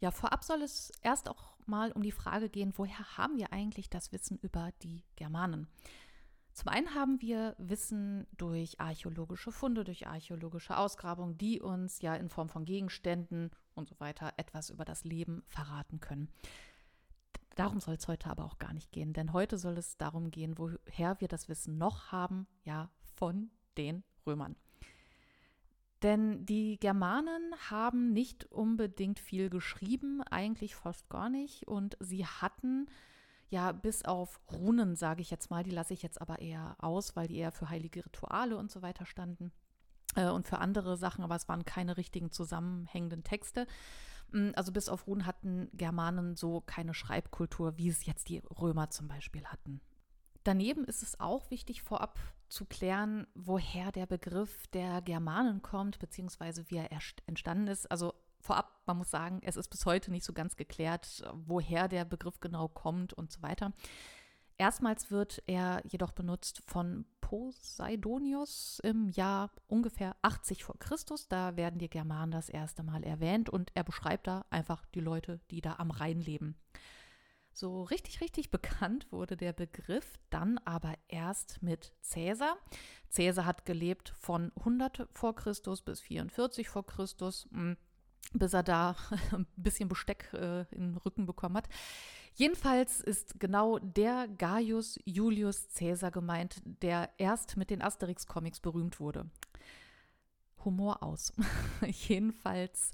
Ja, 0.00 0.10
vorab 0.10 0.44
soll 0.44 0.62
es 0.62 0.92
erst 1.02 1.28
auch 1.28 1.56
mal 1.66 1.90
um 1.92 2.02
die 2.02 2.12
Frage 2.12 2.48
gehen, 2.48 2.72
woher 2.76 3.16
haben 3.16 3.38
wir 3.38 3.52
eigentlich 3.52 3.88
das 3.88 4.12
Wissen 4.12 4.38
über 4.38 4.70
die 4.82 5.04
Germanen? 5.16 5.68
Zum 6.52 6.68
einen 6.68 6.94
haben 6.94 7.20
wir 7.20 7.54
Wissen 7.58 8.26
durch 8.36 8.80
archäologische 8.80 9.52
Funde, 9.52 9.84
durch 9.84 10.06
archäologische 10.06 10.76
Ausgrabungen, 10.76 11.36
die 11.36 11.60
uns 11.60 12.00
ja 12.00 12.14
in 12.14 12.30
Form 12.30 12.48
von 12.48 12.64
Gegenständen 12.64 13.50
und 13.74 13.88
so 13.88 14.00
weiter 14.00 14.32
etwas 14.38 14.70
über 14.70 14.84
das 14.84 15.04
Leben 15.04 15.42
verraten 15.48 16.00
können. 16.00 16.30
Darum 17.56 17.80
soll 17.80 17.94
es 17.94 18.08
heute 18.08 18.30
aber 18.30 18.44
auch 18.44 18.58
gar 18.58 18.72
nicht 18.72 18.92
gehen, 18.92 19.12
denn 19.12 19.32
heute 19.32 19.58
soll 19.58 19.76
es 19.76 19.96
darum 19.96 20.30
gehen, 20.30 20.56
woher 20.56 21.20
wir 21.20 21.28
das 21.28 21.48
Wissen 21.48 21.78
noch 21.78 22.12
haben, 22.12 22.46
ja, 22.64 22.90
von 23.16 23.50
den 23.76 24.02
Römern. 24.26 24.56
Denn 26.02 26.44
die 26.44 26.78
Germanen 26.78 27.54
haben 27.70 28.12
nicht 28.12 28.44
unbedingt 28.52 29.18
viel 29.18 29.48
geschrieben, 29.48 30.22
eigentlich 30.22 30.74
fast 30.74 31.08
gar 31.08 31.30
nicht. 31.30 31.66
Und 31.66 31.96
sie 32.00 32.26
hatten 32.26 32.86
ja 33.48 33.72
bis 33.72 34.04
auf 34.04 34.40
Runen, 34.52 34.96
sage 34.96 35.22
ich 35.22 35.30
jetzt 35.30 35.50
mal, 35.50 35.62
die 35.62 35.70
lasse 35.70 35.94
ich 35.94 36.02
jetzt 36.02 36.20
aber 36.20 36.40
eher 36.40 36.76
aus, 36.78 37.16
weil 37.16 37.28
die 37.28 37.36
eher 37.36 37.52
für 37.52 37.70
heilige 37.70 38.04
Rituale 38.04 38.56
und 38.56 38.70
so 38.70 38.82
weiter 38.82 39.06
standen 39.06 39.52
äh, 40.16 40.28
und 40.28 40.46
für 40.46 40.58
andere 40.58 40.96
Sachen, 40.96 41.24
aber 41.24 41.36
es 41.36 41.48
waren 41.48 41.64
keine 41.64 41.96
richtigen 41.96 42.30
zusammenhängenden 42.30 43.22
Texte. 43.24 43.66
Mm, 44.32 44.50
also 44.54 44.72
bis 44.72 44.88
auf 44.88 45.06
Runen 45.06 45.26
hatten 45.26 45.68
Germanen 45.72 46.36
so 46.36 46.60
keine 46.60 46.94
Schreibkultur, 46.94 47.78
wie 47.78 47.88
es 47.88 48.04
jetzt 48.06 48.28
die 48.28 48.38
Römer 48.38 48.90
zum 48.90 49.08
Beispiel 49.08 49.44
hatten. 49.46 49.80
Daneben 50.46 50.84
ist 50.84 51.02
es 51.02 51.18
auch 51.18 51.50
wichtig, 51.50 51.82
vorab 51.82 52.20
zu 52.48 52.66
klären, 52.66 53.26
woher 53.34 53.90
der 53.90 54.06
Begriff 54.06 54.68
der 54.68 55.02
Germanen 55.02 55.60
kommt, 55.60 55.98
beziehungsweise 55.98 56.70
wie 56.70 56.76
er 56.76 56.92
entstanden 57.26 57.66
ist. 57.66 57.90
Also 57.90 58.14
vorab, 58.38 58.80
man 58.86 58.98
muss 58.98 59.10
sagen, 59.10 59.40
es 59.42 59.56
ist 59.56 59.70
bis 59.70 59.86
heute 59.86 60.12
nicht 60.12 60.24
so 60.24 60.32
ganz 60.32 60.54
geklärt, 60.54 61.24
woher 61.34 61.88
der 61.88 62.04
Begriff 62.04 62.38
genau 62.38 62.68
kommt 62.68 63.12
und 63.12 63.32
so 63.32 63.42
weiter. 63.42 63.72
Erstmals 64.56 65.10
wird 65.10 65.42
er 65.48 65.82
jedoch 65.84 66.12
benutzt 66.12 66.62
von 66.64 67.06
Poseidonius 67.20 68.80
im 68.84 69.08
Jahr 69.08 69.50
ungefähr 69.66 70.14
80 70.22 70.62
vor 70.62 70.78
Christus. 70.78 71.26
Da 71.26 71.56
werden 71.56 71.80
die 71.80 71.90
Germanen 71.90 72.30
das 72.30 72.48
erste 72.48 72.84
Mal 72.84 73.02
erwähnt 73.02 73.50
und 73.50 73.72
er 73.74 73.82
beschreibt 73.82 74.28
da 74.28 74.44
einfach 74.50 74.86
die 74.94 75.00
Leute, 75.00 75.40
die 75.50 75.60
da 75.60 75.74
am 75.78 75.90
Rhein 75.90 76.20
leben. 76.20 76.54
So 77.58 77.84
richtig, 77.84 78.20
richtig 78.20 78.50
bekannt 78.50 79.10
wurde 79.10 79.34
der 79.34 79.54
Begriff 79.54 80.18
dann 80.28 80.58
aber 80.66 80.92
erst 81.08 81.62
mit 81.62 81.94
Cäsar. 82.02 82.58
Cäsar 83.08 83.46
hat 83.46 83.64
gelebt 83.64 84.10
von 84.18 84.52
100 84.58 85.08
vor 85.14 85.34
Christus 85.34 85.80
bis 85.80 86.02
44 86.02 86.68
vor 86.68 86.84
Christus, 86.84 87.48
hm, 87.50 87.78
bis 88.34 88.52
er 88.52 88.62
da 88.62 88.94
ein 89.32 89.46
bisschen 89.56 89.88
Besteck 89.88 90.34
äh, 90.34 90.66
in 90.70 90.92
den 90.92 90.96
Rücken 90.98 91.24
bekommen 91.24 91.56
hat. 91.56 91.70
Jedenfalls 92.34 93.00
ist 93.00 93.40
genau 93.40 93.78
der 93.78 94.28
Gaius 94.28 94.98
Julius 95.06 95.66
Caesar 95.78 96.10
gemeint, 96.10 96.60
der 96.66 97.08
erst 97.16 97.56
mit 97.56 97.70
den 97.70 97.80
Asterix-Comics 97.80 98.60
berühmt 98.60 99.00
wurde. 99.00 99.30
Humor 100.62 101.02
aus. 101.02 101.32
Jedenfalls 101.86 102.90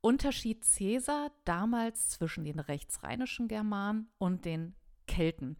unterschied 0.00 0.64
Caesar 0.64 1.30
damals 1.44 2.10
zwischen 2.10 2.44
den 2.44 2.58
rechtsrheinischen 2.58 3.48
Germanen 3.48 4.08
und 4.18 4.44
den 4.44 4.74
Kelten, 5.06 5.56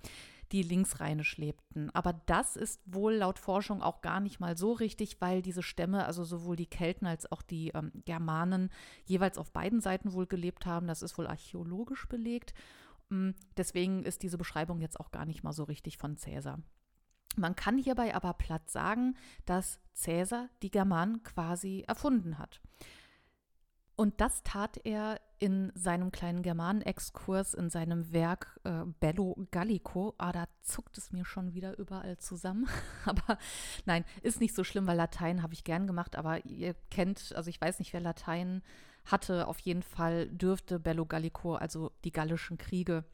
die 0.52 0.62
linksrheinisch 0.62 1.36
lebten. 1.36 1.90
Aber 1.90 2.12
das 2.26 2.56
ist 2.56 2.80
wohl 2.84 3.14
laut 3.14 3.38
Forschung 3.38 3.82
auch 3.82 4.00
gar 4.00 4.20
nicht 4.20 4.40
mal 4.40 4.56
so 4.56 4.72
richtig, 4.72 5.20
weil 5.20 5.42
diese 5.42 5.62
Stämme, 5.62 6.06
also 6.06 6.24
sowohl 6.24 6.56
die 6.56 6.66
Kelten 6.66 7.06
als 7.06 7.30
auch 7.30 7.42
die 7.42 7.68
ähm, 7.68 7.92
Germanen, 8.04 8.70
jeweils 9.04 9.38
auf 9.38 9.52
beiden 9.52 9.80
Seiten 9.80 10.12
wohl 10.12 10.26
gelebt 10.26 10.66
haben. 10.66 10.86
Das 10.86 11.02
ist 11.02 11.18
wohl 11.18 11.26
archäologisch 11.26 12.08
belegt. 12.08 12.54
Mm, 13.10 13.30
deswegen 13.56 14.04
ist 14.04 14.22
diese 14.22 14.38
Beschreibung 14.38 14.80
jetzt 14.80 14.98
auch 14.98 15.10
gar 15.10 15.24
nicht 15.24 15.42
mal 15.42 15.52
so 15.52 15.64
richtig 15.64 15.98
von 15.98 16.16
Caesar. 16.16 16.58
Man 17.36 17.54
kann 17.54 17.78
hierbei 17.78 18.14
aber 18.14 18.34
platt 18.34 18.70
sagen, 18.70 19.16
dass 19.46 19.78
Caesar 20.02 20.48
die 20.62 20.70
Germanen 20.70 21.22
quasi 21.22 21.84
erfunden 21.86 22.38
hat. 22.38 22.60
Und 24.00 24.22
das 24.22 24.42
tat 24.44 24.80
er 24.84 25.20
in 25.40 25.72
seinem 25.74 26.10
kleinen 26.10 26.40
Germanen-Exkurs, 26.40 27.52
in 27.52 27.68
seinem 27.68 28.14
Werk 28.14 28.58
äh, 28.64 28.84
Bello 28.98 29.36
Gallico. 29.50 30.14
Ah, 30.16 30.32
da 30.32 30.46
zuckt 30.62 30.96
es 30.96 31.12
mir 31.12 31.26
schon 31.26 31.52
wieder 31.52 31.78
überall 31.78 32.16
zusammen. 32.16 32.66
aber 33.04 33.36
nein, 33.84 34.06
ist 34.22 34.40
nicht 34.40 34.54
so 34.54 34.64
schlimm, 34.64 34.86
weil 34.86 34.96
Latein 34.96 35.42
habe 35.42 35.52
ich 35.52 35.64
gern 35.64 35.86
gemacht. 35.86 36.16
Aber 36.16 36.42
ihr 36.46 36.74
kennt, 36.90 37.34
also 37.36 37.50
ich 37.50 37.60
weiß 37.60 37.78
nicht, 37.78 37.92
wer 37.92 38.00
Latein 38.00 38.62
hatte. 39.04 39.46
Auf 39.46 39.58
jeden 39.58 39.82
Fall 39.82 40.28
dürfte 40.30 40.80
Bello 40.80 41.04
Gallico, 41.04 41.56
also 41.56 41.92
die 42.04 42.12
gallischen 42.12 42.56
Kriege, 42.56 43.04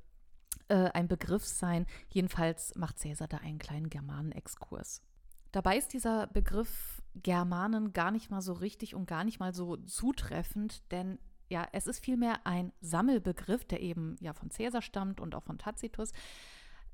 äh, 0.68 0.90
ein 0.92 1.08
Begriff 1.08 1.44
sein. 1.44 1.86
Jedenfalls 2.10 2.76
macht 2.76 3.00
Cäsar 3.00 3.26
da 3.26 3.38
einen 3.38 3.58
kleinen 3.58 3.90
Germanen-Exkurs. 3.90 5.02
Dabei 5.50 5.78
ist 5.78 5.92
dieser 5.92 6.28
Begriff 6.28 6.95
Germanen 7.22 7.92
gar 7.92 8.10
nicht 8.10 8.30
mal 8.30 8.42
so 8.42 8.52
richtig 8.52 8.94
und 8.94 9.06
gar 9.06 9.24
nicht 9.24 9.40
mal 9.40 9.54
so 9.54 9.76
zutreffend, 9.76 10.90
denn 10.92 11.18
ja, 11.48 11.66
es 11.72 11.86
ist 11.86 12.04
vielmehr 12.04 12.46
ein 12.46 12.72
Sammelbegriff, 12.80 13.64
der 13.64 13.80
eben 13.80 14.16
ja 14.20 14.32
von 14.32 14.48
Caesar 14.48 14.82
stammt 14.82 15.20
und 15.20 15.34
auch 15.34 15.44
von 15.44 15.58
Tacitus. 15.58 16.12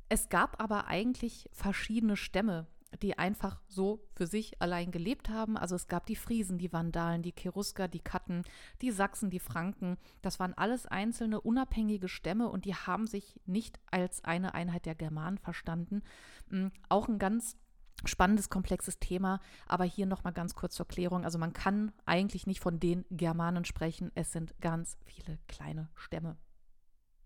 Es 0.08 0.28
gab 0.28 0.62
aber 0.62 0.88
eigentlich 0.88 1.48
verschiedene 1.52 2.16
Stämme, 2.16 2.66
die 3.00 3.18
einfach 3.18 3.62
so 3.68 4.04
für 4.14 4.26
sich 4.26 4.60
allein 4.60 4.90
gelebt 4.90 5.30
haben. 5.30 5.56
Also 5.56 5.74
es 5.74 5.86
gab 5.86 6.04
die 6.04 6.16
Friesen, 6.16 6.58
die 6.58 6.72
Vandalen, 6.72 7.22
die 7.22 7.32
Cherusker, 7.32 7.88
die 7.88 8.00
Katten, 8.00 8.42
die 8.82 8.90
Sachsen, 8.90 9.30
die 9.30 9.38
Franken. 9.38 9.96
Das 10.20 10.38
waren 10.38 10.52
alles 10.52 10.84
einzelne 10.86 11.40
unabhängige 11.40 12.08
Stämme 12.08 12.50
und 12.50 12.66
die 12.66 12.74
haben 12.74 13.06
sich 13.06 13.40
nicht 13.46 13.80
als 13.90 14.22
eine 14.24 14.52
Einheit 14.52 14.84
der 14.84 14.94
Germanen 14.94 15.38
verstanden. 15.38 16.02
Hm, 16.50 16.72
auch 16.90 17.08
ein 17.08 17.18
ganz 17.18 17.56
spannendes, 18.04 18.50
komplexes 18.50 18.98
Thema. 18.98 19.40
Aber 19.66 19.84
hier 19.84 20.06
nochmal 20.06 20.32
ganz 20.32 20.54
kurz 20.54 20.74
zur 20.74 20.86
Klärung. 20.86 21.24
Also 21.24 21.38
man 21.38 21.52
kann 21.52 21.92
eigentlich 22.04 22.46
nicht 22.46 22.60
von 22.60 22.80
den 22.80 23.04
Germanen 23.10 23.64
sprechen. 23.64 24.10
Es 24.14 24.32
sind 24.32 24.54
ganz 24.60 24.96
viele 25.04 25.38
kleine 25.48 25.88
Stämme. 25.94 26.36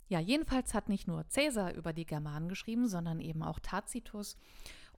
Ja, 0.09 0.21
jedenfalls 0.21 0.73
hat 0.73 0.89
nicht 0.89 1.09
nur 1.09 1.25
Caesar 1.25 1.75
über 1.75 1.93
die 1.93 2.07
Germanen 2.07 2.49
geschrieben, 2.49 2.89
sondern 2.89 3.21
eben 3.21 3.43
auch 3.43 3.59
Tacitus. 3.59 4.37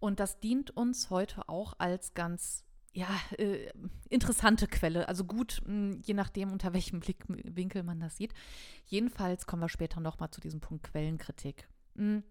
Und 0.00 0.20
das 0.20 0.38
dient 0.38 0.70
uns 0.70 1.10
heute 1.10 1.48
auch 1.48 1.74
als 1.78 2.14
ganz 2.14 2.64
ja, 2.92 3.08
äh, 3.38 3.70
interessante 4.08 4.66
Quelle. 4.66 5.08
Also 5.08 5.24
gut, 5.24 5.62
mh, 5.64 5.72
hm, 5.72 6.00
je 6.04 6.14
nachdem, 6.14 6.52
unter 6.52 6.72
welchem 6.72 7.00
Blickwinkel 7.00 7.82
man 7.82 8.00
das 8.00 8.16
sieht. 8.16 8.34
Jedenfalls 8.86 9.46
kommen 9.46 9.62
wir 9.62 9.68
später 9.68 10.00
nochmal 10.00 10.30
zu 10.30 10.40
diesem 10.40 10.60
Punkt 10.60 10.84
Quellenkritik. 10.84 11.68
Mh, 11.94 12.04
hm, 12.04 12.22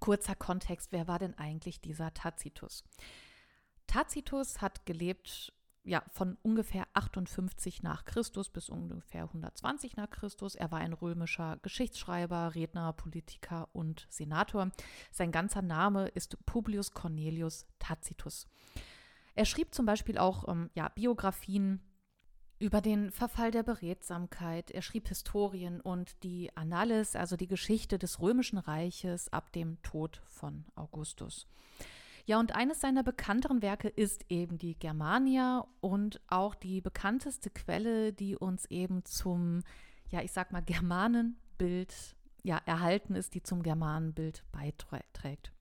Kurzer 0.00 0.34
Kontext, 0.34 0.92
wer 0.92 1.08
war 1.08 1.18
denn 1.18 1.36
eigentlich 1.38 1.80
dieser 1.80 2.12
Tacitus? 2.14 2.84
Tacitus 3.86 4.60
hat 4.60 4.86
gelebt 4.86 5.52
ja, 5.84 6.02
von 6.10 6.38
ungefähr 6.42 6.86
58 6.94 7.82
nach 7.82 8.06
Christus 8.06 8.48
bis 8.48 8.70
ungefähr 8.70 9.24
120 9.24 9.96
nach 9.96 10.08
Christus. 10.08 10.54
Er 10.54 10.70
war 10.72 10.78
ein 10.78 10.94
römischer 10.94 11.58
Geschichtsschreiber, 11.62 12.54
Redner, 12.54 12.94
Politiker 12.94 13.68
und 13.74 14.06
Senator. 14.08 14.70
Sein 15.12 15.30
ganzer 15.30 15.60
Name 15.60 16.08
ist 16.08 16.38
Publius 16.46 16.92
Cornelius 16.92 17.66
Tacitus. 17.78 18.46
Er 19.34 19.44
schrieb 19.44 19.74
zum 19.74 19.84
Beispiel 19.84 20.16
auch 20.16 20.48
ähm, 20.48 20.70
ja, 20.74 20.88
Biografien 20.88 21.82
über 22.58 22.80
den 22.80 23.10
Verfall 23.10 23.50
der 23.50 23.62
Beredsamkeit. 23.62 24.70
Er 24.70 24.82
schrieb 24.82 25.08
Historien 25.08 25.80
und 25.80 26.22
die 26.22 26.50
Annales, 26.56 27.16
also 27.16 27.36
die 27.36 27.48
Geschichte 27.48 27.98
des 27.98 28.20
Römischen 28.20 28.58
Reiches 28.58 29.32
ab 29.32 29.52
dem 29.52 29.82
Tod 29.82 30.22
von 30.26 30.64
Augustus. 30.74 31.46
Ja, 32.26 32.40
und 32.40 32.54
eines 32.54 32.80
seiner 32.80 33.02
bekannteren 33.02 33.60
Werke 33.60 33.88
ist 33.88 34.24
eben 34.30 34.56
die 34.56 34.78
Germania 34.78 35.66
und 35.80 36.20
auch 36.28 36.54
die 36.54 36.80
bekannteste 36.80 37.50
Quelle, 37.50 38.14
die 38.14 38.34
uns 38.36 38.64
eben 38.66 39.04
zum, 39.04 39.62
ja, 40.08 40.22
ich 40.22 40.32
sag 40.32 40.50
mal, 40.50 40.62
Germanenbild 40.62 42.16
ja, 42.42 42.60
erhalten 42.64 43.14
ist, 43.14 43.34
die 43.34 43.42
zum 43.42 43.62
Germanenbild 43.62 44.42
beiträgt. 44.52 45.53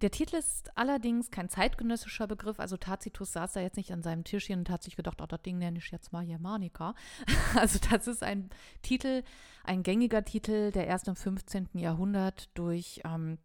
Der 0.00 0.10
Titel 0.10 0.36
ist 0.36 0.76
allerdings 0.76 1.30
kein 1.30 1.48
zeitgenössischer 1.48 2.26
Begriff. 2.26 2.58
Also 2.58 2.76
Tacitus 2.76 3.32
saß 3.32 3.52
da 3.52 3.60
jetzt 3.60 3.76
nicht 3.76 3.92
an 3.92 4.02
seinem 4.02 4.24
Tischchen 4.24 4.58
und 4.60 4.70
hat 4.70 4.82
sich 4.82 4.96
gedacht, 4.96 5.20
oh, 5.22 5.26
das 5.26 5.42
Ding 5.42 5.58
nenne 5.58 5.78
ich 5.78 5.90
jetzt 5.90 6.12
mal 6.12 6.26
Germanica. 6.26 6.94
Also 7.54 7.78
das 7.90 8.08
ist 8.08 8.22
ein 8.22 8.50
Titel, 8.82 9.22
ein 9.62 9.84
gängiger 9.84 10.24
Titel, 10.24 10.72
der 10.72 10.86
erst 10.88 11.06
im 11.06 11.14
15. 11.14 11.68
Jahrhundert 11.74 12.50
durch 12.54 13.00
ähm, 13.04 13.38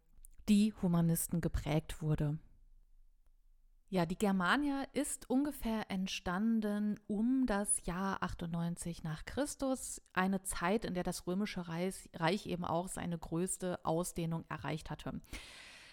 die 0.48 0.74
Humanisten 0.82 1.40
geprägt 1.40 2.02
wurde. 2.02 2.38
Ja, 3.92 4.06
die 4.06 4.18
Germania 4.18 4.84
ist 4.92 5.28
ungefähr 5.28 5.90
entstanden 5.90 7.00
um 7.08 7.44
das 7.46 7.84
Jahr 7.86 8.22
98 8.22 9.02
nach 9.02 9.24
Christus, 9.24 10.00
eine 10.12 10.42
Zeit, 10.42 10.84
in 10.84 10.94
der 10.94 11.02
das 11.02 11.26
römische 11.26 11.66
Reich, 11.66 12.08
Reich 12.14 12.46
eben 12.46 12.64
auch 12.64 12.86
seine 12.86 13.18
größte 13.18 13.84
Ausdehnung 13.84 14.44
erreicht 14.48 14.90
hatte. 14.90 15.20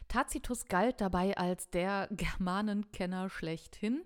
Tacitus 0.07 0.65
galt 0.65 1.01
dabei 1.01 1.37
als 1.37 1.69
der 1.69 2.07
Germanenkenner 2.11 3.29
schlechthin. 3.29 4.03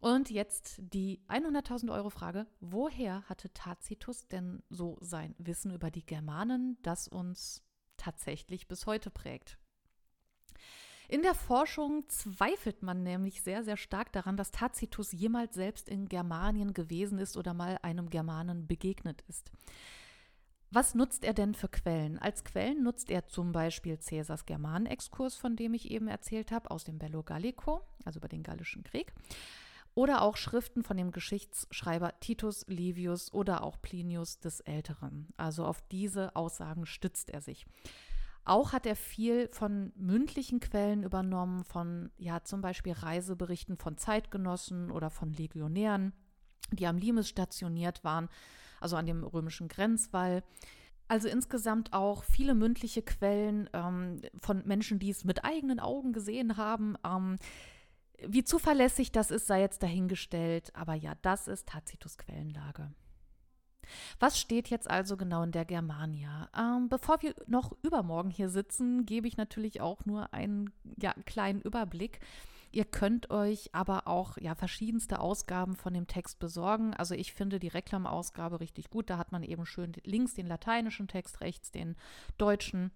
Und 0.00 0.30
jetzt 0.30 0.76
die 0.78 1.20
100.000 1.28 1.92
Euro 1.92 2.10
Frage. 2.10 2.46
Woher 2.60 3.22
hatte 3.28 3.52
Tacitus 3.52 4.28
denn 4.28 4.62
so 4.68 4.98
sein 5.00 5.34
Wissen 5.38 5.72
über 5.72 5.90
die 5.90 6.04
Germanen, 6.04 6.78
das 6.82 7.08
uns 7.08 7.62
tatsächlich 7.96 8.68
bis 8.68 8.86
heute 8.86 9.10
prägt? 9.10 9.58
In 11.08 11.22
der 11.22 11.34
Forschung 11.34 12.08
zweifelt 12.08 12.82
man 12.82 13.02
nämlich 13.02 13.42
sehr, 13.42 13.62
sehr 13.62 13.76
stark 13.76 14.12
daran, 14.12 14.36
dass 14.36 14.50
Tacitus 14.50 15.12
jemals 15.12 15.54
selbst 15.54 15.88
in 15.88 16.08
Germanien 16.08 16.74
gewesen 16.74 17.18
ist 17.18 17.36
oder 17.36 17.54
mal 17.54 17.78
einem 17.82 18.10
Germanen 18.10 18.66
begegnet 18.66 19.22
ist. 19.28 19.52
Was 20.76 20.94
nutzt 20.94 21.24
er 21.24 21.32
denn 21.32 21.54
für 21.54 21.70
Quellen? 21.70 22.18
Als 22.18 22.44
Quellen 22.44 22.82
nutzt 22.82 23.10
er 23.10 23.26
zum 23.26 23.50
Beispiel 23.50 23.96
Caesars 23.96 24.44
Germanenexkurs, 24.44 25.34
von 25.34 25.56
dem 25.56 25.72
ich 25.72 25.90
eben 25.90 26.06
erzählt 26.06 26.52
habe, 26.52 26.70
aus 26.70 26.84
dem 26.84 26.98
Bello 26.98 27.22
Gallico, 27.22 27.80
also 28.04 28.18
über 28.18 28.28
den 28.28 28.42
Gallischen 28.42 28.84
Krieg. 28.84 29.14
Oder 29.94 30.20
auch 30.20 30.36
Schriften 30.36 30.82
von 30.82 30.98
dem 30.98 31.12
Geschichtsschreiber 31.12 32.20
Titus 32.20 32.66
Livius 32.68 33.32
oder 33.32 33.62
auch 33.62 33.80
Plinius 33.80 34.38
des 34.38 34.60
Älteren. 34.60 35.28
Also 35.38 35.64
auf 35.64 35.80
diese 35.90 36.36
Aussagen 36.36 36.84
stützt 36.84 37.30
er 37.30 37.40
sich. 37.40 37.64
Auch 38.44 38.74
hat 38.74 38.84
er 38.84 38.96
viel 38.96 39.48
von 39.52 39.94
mündlichen 39.96 40.60
Quellen 40.60 41.04
übernommen, 41.04 41.64
von 41.64 42.10
ja 42.18 42.44
zum 42.44 42.60
Beispiel 42.60 42.92
Reiseberichten 42.92 43.78
von 43.78 43.96
Zeitgenossen 43.96 44.90
oder 44.90 45.08
von 45.08 45.32
Legionären, 45.32 46.12
die 46.70 46.86
am 46.86 46.98
Limes 46.98 47.30
stationiert 47.30 48.04
waren 48.04 48.28
also 48.86 48.96
an 48.96 49.06
dem 49.06 49.24
römischen 49.24 49.66
Grenzwall. 49.66 50.44
Also 51.08 51.28
insgesamt 51.28 51.92
auch 51.92 52.22
viele 52.22 52.54
mündliche 52.54 53.02
Quellen 53.02 53.68
ähm, 53.72 54.20
von 54.40 54.64
Menschen, 54.64 55.00
die 55.00 55.10
es 55.10 55.24
mit 55.24 55.44
eigenen 55.44 55.80
Augen 55.80 56.12
gesehen 56.12 56.56
haben. 56.56 56.96
Ähm, 57.04 57.38
wie 58.24 58.44
zuverlässig 58.44 59.10
das 59.10 59.30
ist, 59.32 59.48
sei 59.48 59.60
jetzt 59.60 59.82
dahingestellt. 59.82 60.74
Aber 60.74 60.94
ja, 60.94 61.14
das 61.22 61.48
ist 61.48 61.68
Tacitus 61.68 62.16
Quellenlage. 62.16 62.92
Was 64.20 64.38
steht 64.38 64.68
jetzt 64.68 64.88
also 64.88 65.16
genau 65.16 65.42
in 65.42 65.52
der 65.52 65.64
Germania? 65.64 66.48
Ähm, 66.56 66.88
bevor 66.88 67.22
wir 67.22 67.34
noch 67.46 67.72
übermorgen 67.82 68.30
hier 68.30 68.48
sitzen, 68.48 69.04
gebe 69.04 69.26
ich 69.26 69.36
natürlich 69.36 69.80
auch 69.80 70.04
nur 70.06 70.32
einen 70.32 70.70
ja, 71.00 71.12
kleinen 71.24 71.60
Überblick. 71.60 72.20
Ihr 72.76 72.84
könnt 72.84 73.30
euch 73.30 73.74
aber 73.74 74.06
auch 74.06 74.36
ja 74.36 74.54
verschiedenste 74.54 75.18
Ausgaben 75.18 75.76
von 75.76 75.94
dem 75.94 76.06
Text 76.06 76.38
besorgen. 76.38 76.92
Also 76.92 77.14
ich 77.14 77.32
finde 77.32 77.58
die 77.58 77.68
Reklamausgabe 77.68 78.60
richtig 78.60 78.90
gut. 78.90 79.08
Da 79.08 79.16
hat 79.16 79.32
man 79.32 79.42
eben 79.42 79.64
schön 79.64 79.94
links 80.04 80.34
den 80.34 80.46
lateinischen 80.46 81.08
Text, 81.08 81.40
rechts 81.40 81.70
den 81.70 81.96
deutschen 82.36 82.90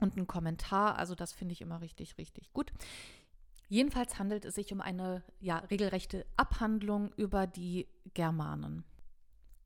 und 0.00 0.16
einen 0.16 0.26
Kommentar. 0.26 0.96
Also 0.96 1.14
das 1.14 1.34
finde 1.34 1.52
ich 1.52 1.60
immer 1.60 1.82
richtig, 1.82 2.16
richtig 2.16 2.54
gut. 2.54 2.72
Jedenfalls 3.68 4.18
handelt 4.18 4.46
es 4.46 4.54
sich 4.54 4.72
um 4.72 4.80
eine 4.80 5.22
ja, 5.40 5.58
regelrechte 5.58 6.24
Abhandlung 6.38 7.12
über 7.18 7.46
die 7.46 7.86
Germanen. 8.14 8.82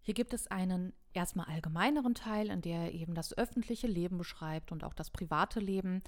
Hier 0.00 0.14
gibt 0.14 0.34
es 0.34 0.48
einen 0.48 0.92
erstmal 1.12 1.46
allgemeineren 1.46 2.16
Teil, 2.16 2.50
in 2.50 2.62
der 2.62 2.80
er 2.80 2.94
eben 2.94 3.14
das 3.14 3.38
öffentliche 3.38 3.86
Leben 3.86 4.18
beschreibt 4.18 4.72
und 4.72 4.82
auch 4.82 4.94
das 4.94 5.10
private 5.10 5.60
Leben. 5.60 6.02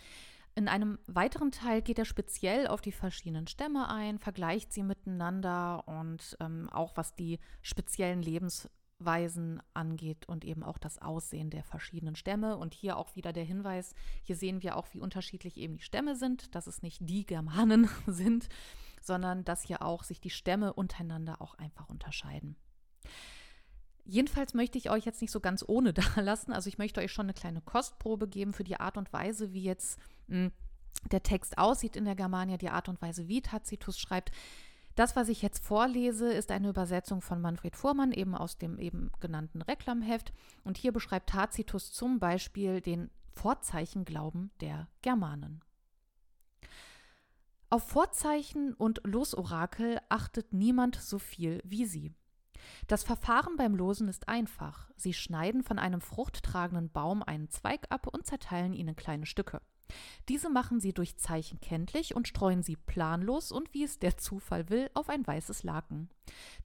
In 0.57 0.69
einem 0.69 0.99
weiteren 1.07 1.51
Teil 1.51 1.83
geht 1.83 1.99
er 1.99 2.05
speziell 2.05 2.69
auf 2.69 2.81
die 2.81 2.93
verschiedenen 2.93 3.49
Stämme 3.49 3.89
ein, 3.89 4.21
vergleicht 4.21 4.73
sie 4.73 4.85
miteinander 4.85 5.89
und 5.89 6.37
ähm, 6.39 6.71
auch 6.71 6.97
was 6.97 7.17
die 7.17 7.41
speziellen 7.61 8.23
Lebensweisen 8.23 9.61
angeht 9.73 10.29
und 10.29 10.45
eben 10.45 10.63
auch 10.63 10.79
das 10.79 10.99
Aussehen 11.03 11.51
der 11.51 11.65
verschiedenen 11.65 12.15
Stämme. 12.15 12.57
Und 12.57 12.73
hier 12.73 12.97
auch 12.97 13.17
wieder 13.17 13.33
der 13.33 13.43
Hinweis, 13.43 13.95
hier 14.23 14.37
sehen 14.37 14.63
wir 14.63 14.77
auch, 14.77 14.87
wie 14.93 15.01
unterschiedlich 15.01 15.57
eben 15.57 15.75
die 15.75 15.83
Stämme 15.83 16.15
sind, 16.15 16.55
dass 16.55 16.69
es 16.69 16.83
nicht 16.83 17.01
die 17.03 17.27
Germanen 17.27 17.89
sind, 18.07 18.49
sondern 19.01 19.45
dass 19.45 19.63
hier 19.63 19.83
auch 19.83 20.05
sich 20.05 20.21
die 20.21 20.31
Stämme 20.31 20.73
untereinander 20.73 21.43
auch 21.43 21.55
einfach 21.59 21.89
unterscheiden. 21.89 22.55
Jedenfalls 24.05 24.55
möchte 24.55 24.79
ich 24.79 24.91
euch 24.91 25.05
jetzt 25.05 25.21
nicht 25.21 25.31
so 25.31 25.41
ganz 25.41 25.65
ohne 25.67 25.93
da 25.95 26.03
lassen. 26.21 26.53
Also 26.53 26.69
ich 26.69 26.79
möchte 26.79 27.01
euch 27.01 27.13
schon 27.13 27.27
eine 27.27 27.35
kleine 27.35 27.61
Kostprobe 27.61 28.29
geben 28.29 28.53
für 28.53 28.65
die 28.65 28.79
Art 28.79 28.97
und 28.97 29.13
Weise, 29.13 29.53
wie 29.53 29.63
jetzt 29.63 29.99
mh, 30.29 30.47
hm, 30.47 30.53
der 31.11 31.23
Text 31.23 31.59
aussieht 31.59 31.97
in 31.97 32.05
der 32.05 32.15
Germania, 32.15 32.57
die 32.57 32.71
Art 32.71 32.89
und 32.89 33.01
Weise, 33.03 33.29
wie 33.29 33.43
Tacitus 33.43 33.99
schreibt. 33.99 34.31
Das, 34.95 35.17
was 35.17 35.29
ich 35.29 35.43
jetzt 35.43 35.65
vorlese, 35.65 36.33
ist 36.33 36.53
eine 36.53 36.69
Übersetzung 36.69 37.21
von 37.21 37.41
Manfred 37.41 37.75
Fuhrmann, 37.75 38.13
eben 38.13 38.35
aus 38.35 38.59
dem 38.59 38.79
eben 38.79 39.11
genannten 39.21 39.61
Reklamheft. 39.61 40.33
Und 40.63 40.79
hier 40.79 40.93
beschreibt 40.93 41.31
Tacitus 41.31 41.93
zum 41.93 42.21
Beispiel 42.21 42.81
den 42.81 43.11
Vorzeichenglauben 43.33 44.53
der 44.61 44.89
Germanen. 45.03 45.63
Auf 47.71 47.89
Vorzeichen 47.89 48.73
und 48.73 49.01
Losorakel 49.05 50.01
achtet 50.09 50.53
niemand 50.53 50.95
so 50.95 51.19
viel 51.19 51.61
wie 51.65 51.87
sie. 51.87 52.15
Das 52.87 53.05
Verfahren 53.05 53.57
beim 53.57 53.75
Losen 53.75 54.09
ist 54.09 54.29
einfach. 54.29 54.91
Sie 54.97 55.13
schneiden 55.13 55.63
von 55.63 55.79
einem 55.79 56.01
fruchttragenden 56.01 56.91
Baum 56.91 57.23
einen 57.23 57.51
Zweig 57.51 57.87
ab 57.91 58.07
und 58.07 58.27
zerteilen 58.27 58.73
ihn 58.73 58.89
in 58.89 58.97
kleine 58.97 59.27
Stücke. 59.27 59.61
Diese 60.29 60.49
machen 60.49 60.81
sie 60.81 60.93
durch 60.93 61.19
Zeichen 61.19 61.61
kenntlich 61.61 62.15
und 62.15 62.27
streuen 62.27 62.63
sie 62.63 62.77
planlos 62.77 63.53
und 63.53 63.73
wie 63.75 63.85
es 63.85 63.99
der 63.99 64.17
Zufall 64.17 64.71
will 64.71 64.91
auf 64.95 65.09
ein 65.09 65.27
weißes 65.27 65.63
Laken. 65.63 66.09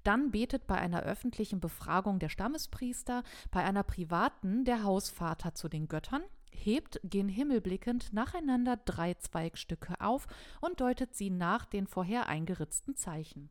Dann 0.04 0.32
betet 0.32 0.68
bei 0.68 0.76
einer 0.76 1.02
öffentlichen 1.02 1.60
Befragung 1.60 2.20
der 2.20 2.30
Stammespriester, 2.30 3.24
bei 3.52 3.64
einer 3.64 3.84
privaten 3.84 4.64
der 4.66 4.84
Hausvater 4.84 5.54
zu 5.54 5.68
den 5.68 5.88
Göttern, 5.88 6.24
hebt 6.52 7.00
gen 7.04 7.30
Himmel 7.30 7.62
blickend 7.62 8.14
nacheinander 8.14 8.78
drei 8.78 9.14
Zweigstücke 9.16 10.00
auf 10.00 10.28
und 10.62 10.82
deutet 10.82 11.16
sie 11.16 11.30
nach 11.30 11.66
den 11.66 11.88
vorher 11.88 12.28
eingeritzten 12.28 12.96
Zeichen. 12.96 13.50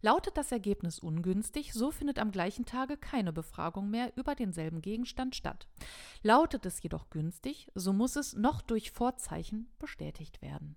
Lautet 0.00 0.36
das 0.36 0.52
Ergebnis 0.52 1.00
ungünstig, 1.00 1.72
so 1.72 1.90
findet 1.90 2.18
am 2.18 2.30
gleichen 2.30 2.64
Tage 2.64 2.96
keine 2.96 3.32
Befragung 3.32 3.90
mehr 3.90 4.16
über 4.16 4.34
denselben 4.34 4.80
Gegenstand 4.80 5.34
statt. 5.34 5.66
Lautet 6.22 6.64
es 6.66 6.80
jedoch 6.82 7.10
günstig, 7.10 7.70
so 7.74 7.92
muss 7.92 8.14
es 8.14 8.34
noch 8.34 8.62
durch 8.62 8.92
Vorzeichen 8.92 9.68
bestätigt 9.78 10.40
werden. 10.40 10.76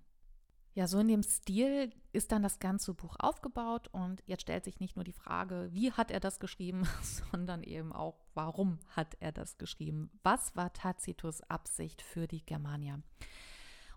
Ja, 0.74 0.86
so 0.88 0.98
in 0.98 1.08
dem 1.08 1.22
Stil 1.22 1.92
ist 2.12 2.32
dann 2.32 2.42
das 2.42 2.58
ganze 2.58 2.94
Buch 2.94 3.16
aufgebaut 3.18 3.88
und 3.92 4.22
jetzt 4.26 4.42
stellt 4.42 4.64
sich 4.64 4.80
nicht 4.80 4.96
nur 4.96 5.04
die 5.04 5.12
Frage, 5.12 5.68
wie 5.70 5.92
hat 5.92 6.10
er 6.10 6.18
das 6.18 6.40
geschrieben, 6.40 6.88
sondern 7.30 7.62
eben 7.62 7.92
auch, 7.92 8.24
warum 8.34 8.78
hat 8.88 9.14
er 9.20 9.32
das 9.32 9.58
geschrieben? 9.58 10.10
Was 10.22 10.56
war 10.56 10.72
Tacitus 10.72 11.42
Absicht 11.42 12.00
für 12.00 12.26
die 12.26 12.44
Germania? 12.44 13.02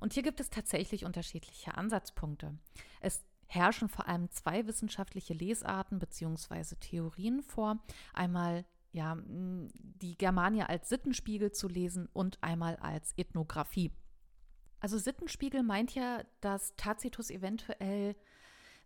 Und 0.01 0.13
hier 0.13 0.23
gibt 0.23 0.41
es 0.41 0.49
tatsächlich 0.49 1.05
unterschiedliche 1.05 1.75
Ansatzpunkte. 1.75 2.59
Es 2.99 3.23
herrschen 3.47 3.89
vor 3.89 4.07
allem 4.07 4.29
zwei 4.31 4.67
wissenschaftliche 4.67 5.33
Lesarten 5.33 5.99
bzw. 5.99 6.75
Theorien 6.79 7.41
vor. 7.43 7.79
Einmal 8.13 8.65
ja, 8.91 9.17
die 9.25 10.17
Germania 10.17 10.67
als 10.67 10.87
Sittenspiegel 10.87 11.51
zu 11.51 11.67
lesen 11.67 12.07
und 12.13 12.41
einmal 12.41 12.77
als 12.77 13.13
Ethnographie. 13.17 13.91
Also 14.79 14.97
Sittenspiegel 14.97 15.63
meint 15.63 15.95
ja, 15.95 16.21
dass 16.39 16.75
Tacitus 16.77 17.29
eventuell 17.29 18.15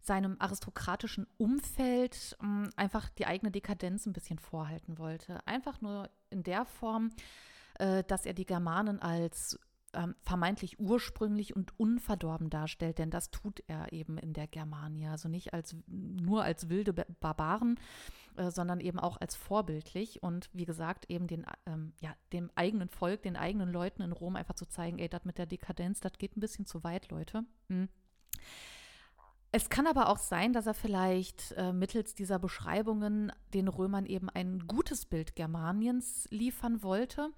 seinem 0.01 0.37
aristokratischen 0.39 1.27
Umfeld 1.37 2.37
mh, 2.41 2.69
einfach 2.75 3.09
die 3.09 3.25
eigene 3.25 3.51
Dekadenz 3.51 4.05
ein 4.05 4.13
bisschen 4.13 4.39
vorhalten 4.39 4.97
wollte. 4.97 5.45
Einfach 5.45 5.81
nur 5.81 6.09
in 6.29 6.43
der 6.43 6.65
Form, 6.65 7.11
äh, 7.75 8.03
dass 8.05 8.25
er 8.25 8.33
die 8.33 8.45
Germanen 8.45 8.99
als 9.01 9.59
ähm, 9.93 10.15
vermeintlich 10.21 10.79
ursprünglich 10.79 11.55
und 11.55 11.77
unverdorben 11.79 12.49
darstellt, 12.49 12.97
denn 12.97 13.09
das 13.09 13.31
tut 13.31 13.63
er 13.67 13.91
eben 13.91 14.17
in 14.17 14.33
der 14.33 14.47
Germania. 14.47 15.11
Also 15.11 15.29
nicht 15.29 15.53
als 15.53 15.75
nur 15.87 16.43
als 16.43 16.69
wilde 16.69 16.93
Barbaren, 16.93 17.79
äh, 18.37 18.51
sondern 18.51 18.79
eben 18.79 18.99
auch 18.99 19.17
als 19.17 19.35
vorbildlich 19.35 20.23
und 20.23 20.49
wie 20.53 20.65
gesagt, 20.65 21.09
eben 21.09 21.27
den, 21.27 21.45
ähm, 21.65 21.93
ja, 22.01 22.15
dem 22.33 22.51
eigenen 22.55 22.89
Volk, 22.89 23.23
den 23.23 23.35
eigenen 23.35 23.71
Leuten 23.71 24.01
in 24.01 24.11
Rom 24.11 24.35
einfach 24.35 24.55
zu 24.55 24.65
zeigen, 24.65 24.99
ey, 24.99 25.09
das 25.09 25.25
mit 25.25 25.37
der 25.37 25.45
Dekadenz, 25.45 25.99
das 25.99 26.13
geht 26.17 26.37
ein 26.37 26.41
bisschen 26.41 26.65
zu 26.65 26.83
weit, 26.83 27.09
Leute. 27.09 27.43
Mhm. 27.67 27.89
Es 29.51 29.69
kann 29.69 29.87
aber 29.87 30.09
auch 30.09 30.19
sein, 30.19 30.53
dass 30.53 30.67
er 30.67 30.75
vielleicht 30.75 31.53
äh, 31.57 31.73
mittels 31.73 32.13
dieser 32.13 32.37
Beschreibungen 32.37 33.31
den 33.55 33.67
Römern 33.67 34.05
eben 34.05 34.29
ein 34.29 34.67
gutes 34.67 35.07
Bild 35.07 35.35
Germaniens 35.35 36.27
liefern 36.29 36.83
wollte 36.83 37.31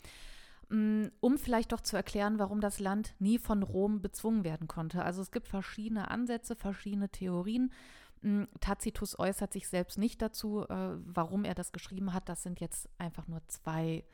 um 0.72 1.38
vielleicht 1.38 1.74
doch 1.74 1.82
zu 1.82 1.98
erklären, 1.98 2.40
warum 2.40 2.62
das 2.62 2.80
Land 2.80 3.14
nie 3.20 3.38
von 3.38 3.62
Rom 3.62 4.02
bezwungen 4.02 4.44
werden 4.46 4.68
konnte. 4.68 5.04
Also 5.04 5.22
es 5.22 5.32
gibt 5.32 5.48
verschiedene 5.48 6.10
Ansätze, 6.10 6.56
verschiedene 6.56 7.10
Theorien. 7.10 7.74
Mm, 8.22 8.44
Tacitus 8.62 9.20
äußert 9.20 9.52
sich 9.52 9.68
selbst 9.68 9.98
nicht 9.98 10.22
dazu, 10.22 10.62
äh, 10.62 10.98
warum 11.04 11.44
er 11.44 11.56
das 11.56 11.74
geschrieben 11.74 12.14
hat. 12.14 12.30
Das 12.30 12.44
sind 12.44 12.62
jetzt 12.62 12.88
einfach 12.98 13.28
nur 13.28 13.42
zwei 13.48 14.06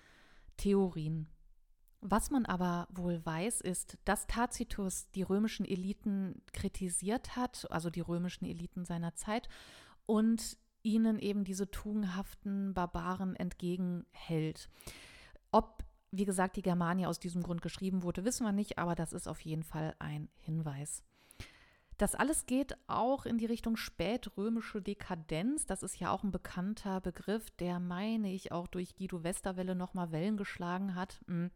Theorien. 0.57 1.27
Was 2.01 2.31
man 2.31 2.45
aber 2.45 2.87
wohl 2.91 3.23
weiß, 3.23 3.61
ist, 3.61 3.97
dass 4.05 4.27
Tacitus 4.27 5.11
die 5.11 5.23
römischen 5.23 5.65
Eliten 5.65 6.41
kritisiert 6.53 7.35
hat, 7.35 7.67
also 7.69 7.89
die 7.89 8.01
römischen 8.01 8.45
Eliten 8.45 8.85
seiner 8.85 9.15
Zeit, 9.15 9.47
und 10.05 10.57
ihnen 10.83 11.19
eben 11.19 11.43
diese 11.43 11.69
tugendhaften 11.69 12.73
Barbaren 12.73 13.35
entgegenhält. 13.35 14.69
Ob 15.51 15.83
wie 16.11 16.25
gesagt, 16.25 16.55
die 16.55 16.61
Germania 16.61 17.07
aus 17.07 17.19
diesem 17.19 17.43
Grund 17.43 17.61
geschrieben 17.61 18.03
wurde, 18.03 18.25
wissen 18.25 18.45
wir 18.45 18.51
nicht, 18.51 18.77
aber 18.77 18.95
das 18.95 19.13
ist 19.13 19.27
auf 19.27 19.41
jeden 19.41 19.63
Fall 19.63 19.95
ein 19.99 20.29
Hinweis. 20.35 21.03
Das 21.97 22.13
alles 22.13 22.45
geht 22.45 22.77
auch 22.85 23.25
in 23.25 23.39
die 23.39 23.47
Richtung 23.47 23.75
spätrömische 23.75 24.81
Dekadenz. 24.81 25.65
Das 25.65 25.81
ist 25.81 25.99
ja 25.99 26.11
auch 26.11 26.23
ein 26.23 26.31
bekannter 26.31 27.01
Begriff, 27.01 27.49
der, 27.51 27.79
meine 27.79 28.31
ich, 28.31 28.51
auch 28.51 28.67
durch 28.67 28.95
Guido 28.95 29.23
Westerwelle 29.23 29.73
nochmal 29.73 30.11
Wellen 30.11 30.37
geschlagen 30.37 30.93
hat. 30.93 31.21
Hm 31.27 31.49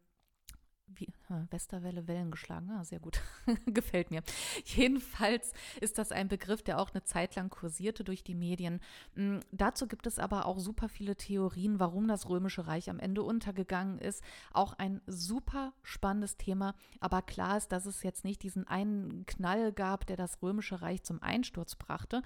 wie, 0.95 1.07
Westerwelle 1.49 2.07
Wellen 2.07 2.31
geschlagen, 2.31 2.69
ah, 2.71 2.83
sehr 2.83 2.99
gut, 2.99 3.21
gefällt 3.65 4.11
mir. 4.11 4.21
Jedenfalls 4.65 5.53
ist 5.79 5.97
das 5.97 6.11
ein 6.11 6.27
Begriff, 6.27 6.61
der 6.63 6.79
auch 6.79 6.91
eine 6.91 7.03
Zeit 7.03 7.35
lang 7.35 7.49
kursierte 7.49 8.03
durch 8.03 8.23
die 8.23 8.35
Medien. 8.35 8.79
Mm, 9.15 9.39
dazu 9.51 9.87
gibt 9.87 10.07
es 10.07 10.19
aber 10.19 10.45
auch 10.45 10.59
super 10.59 10.89
viele 10.89 11.15
Theorien, 11.15 11.79
warum 11.79 12.07
das 12.07 12.29
Römische 12.29 12.67
Reich 12.67 12.89
am 12.89 12.99
Ende 12.99 13.23
untergegangen 13.23 13.99
ist. 13.99 14.23
Auch 14.51 14.73
ein 14.73 15.01
super 15.07 15.73
spannendes 15.83 16.37
Thema, 16.37 16.75
aber 16.99 17.21
klar 17.21 17.57
ist, 17.57 17.71
dass 17.71 17.85
es 17.85 18.03
jetzt 18.03 18.23
nicht 18.23 18.43
diesen 18.43 18.67
einen 18.67 19.25
Knall 19.25 19.71
gab, 19.71 20.05
der 20.07 20.17
das 20.17 20.41
Römische 20.41 20.81
Reich 20.81 21.03
zum 21.03 21.21
Einsturz 21.21 21.75
brachte. 21.75 22.21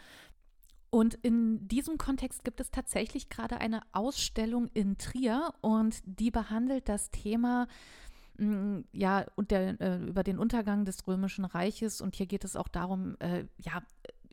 Und 0.96 1.16
in 1.16 1.68
diesem 1.68 1.98
Kontext 1.98 2.46
gibt 2.46 2.62
es 2.62 2.72
tatsächlich 2.72 3.28
gerade 3.28 3.58
eine 3.58 3.82
Ausstellung 3.92 4.70
in 4.74 4.98
Trier 4.98 5.54
und 5.60 5.98
die 6.06 6.32
behandelt 6.32 6.88
das 6.88 7.12
Thema 7.12 7.68
ja, 8.38 9.26
und 9.36 9.52
der, 9.52 9.80
äh, 9.80 9.98
über 10.04 10.24
den 10.24 10.38
Untergang 10.38 10.86
des 10.86 11.08
Römischen 11.08 11.46
Reiches. 11.46 12.02
Und 12.02 12.16
hier 12.16 12.26
geht 12.26 12.44
es 12.44 12.56
auch 12.56 12.68
darum, 12.68 13.16
äh, 13.20 13.46
ja, 13.58 13.82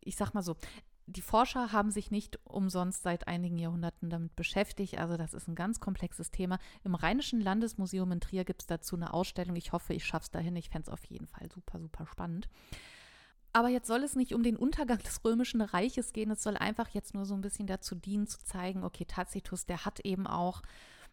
ich 0.05 0.17
sag 0.17 0.35
mal 0.35 0.43
so, 0.43 0.57
die 1.07 1.23
Forscher 1.23 1.73
haben 1.73 1.91
sich 1.91 2.11
nicht 2.11 2.38
umsonst 2.45 3.03
seit 3.03 3.29
einigen 3.29 3.59
Jahrhunderten 3.59 4.09
damit 4.09 4.35
beschäftigt. 4.37 4.99
Also 4.99 5.17
das 5.17 5.35
ist 5.35 5.49
ein 5.49 5.55
ganz 5.55 5.81
komplexes 5.81 6.31
Thema. 6.31 6.59
Im 6.85 6.95
Rheinischen 6.95 7.41
Landesmuseum 7.41 8.12
in 8.12 8.21
Trier 8.21 8.45
gibt 8.45 8.62
es 8.62 8.67
dazu 8.67 8.97
eine 8.97 9.12
Ausstellung. 9.12 9.57
Ich 9.57 9.73
hoffe, 9.73 9.95
ich 9.95 10.05
schaffe 10.05 10.25
es 10.25 10.31
dahin. 10.31 10.57
Ich 10.57 10.71
fände 10.71 10.88
es 10.88 10.93
auf 10.93 11.05
jeden 11.05 11.27
Fall 11.27 11.51
super, 11.53 11.79
super 11.81 12.07
spannend. 12.07 12.49
Aber 13.53 13.69
jetzt 13.69 13.87
soll 13.87 14.03
es 14.03 14.17
nicht 14.17 14.33
um 14.33 14.43
den 14.43 14.57
Untergang 14.57 14.99
des 14.99 15.25
Römischen 15.25 15.61
Reiches 15.61 16.12
gehen. 16.12 16.31
Es 16.31 16.43
soll 16.43 16.57
einfach 16.57 16.88
jetzt 16.88 17.15
nur 17.15 17.27
so 17.27 17.35
ein 17.35 17.43
bisschen 17.43 17.67
dazu 17.67 17.95
dienen, 17.95 18.27
zu 18.27 18.43
zeigen, 18.45 18.83
okay, 18.83 19.05
Tacitus, 19.05 19.67
der 19.67 19.85
hat 19.85 20.01
eben 20.01 20.27
auch 20.27 20.62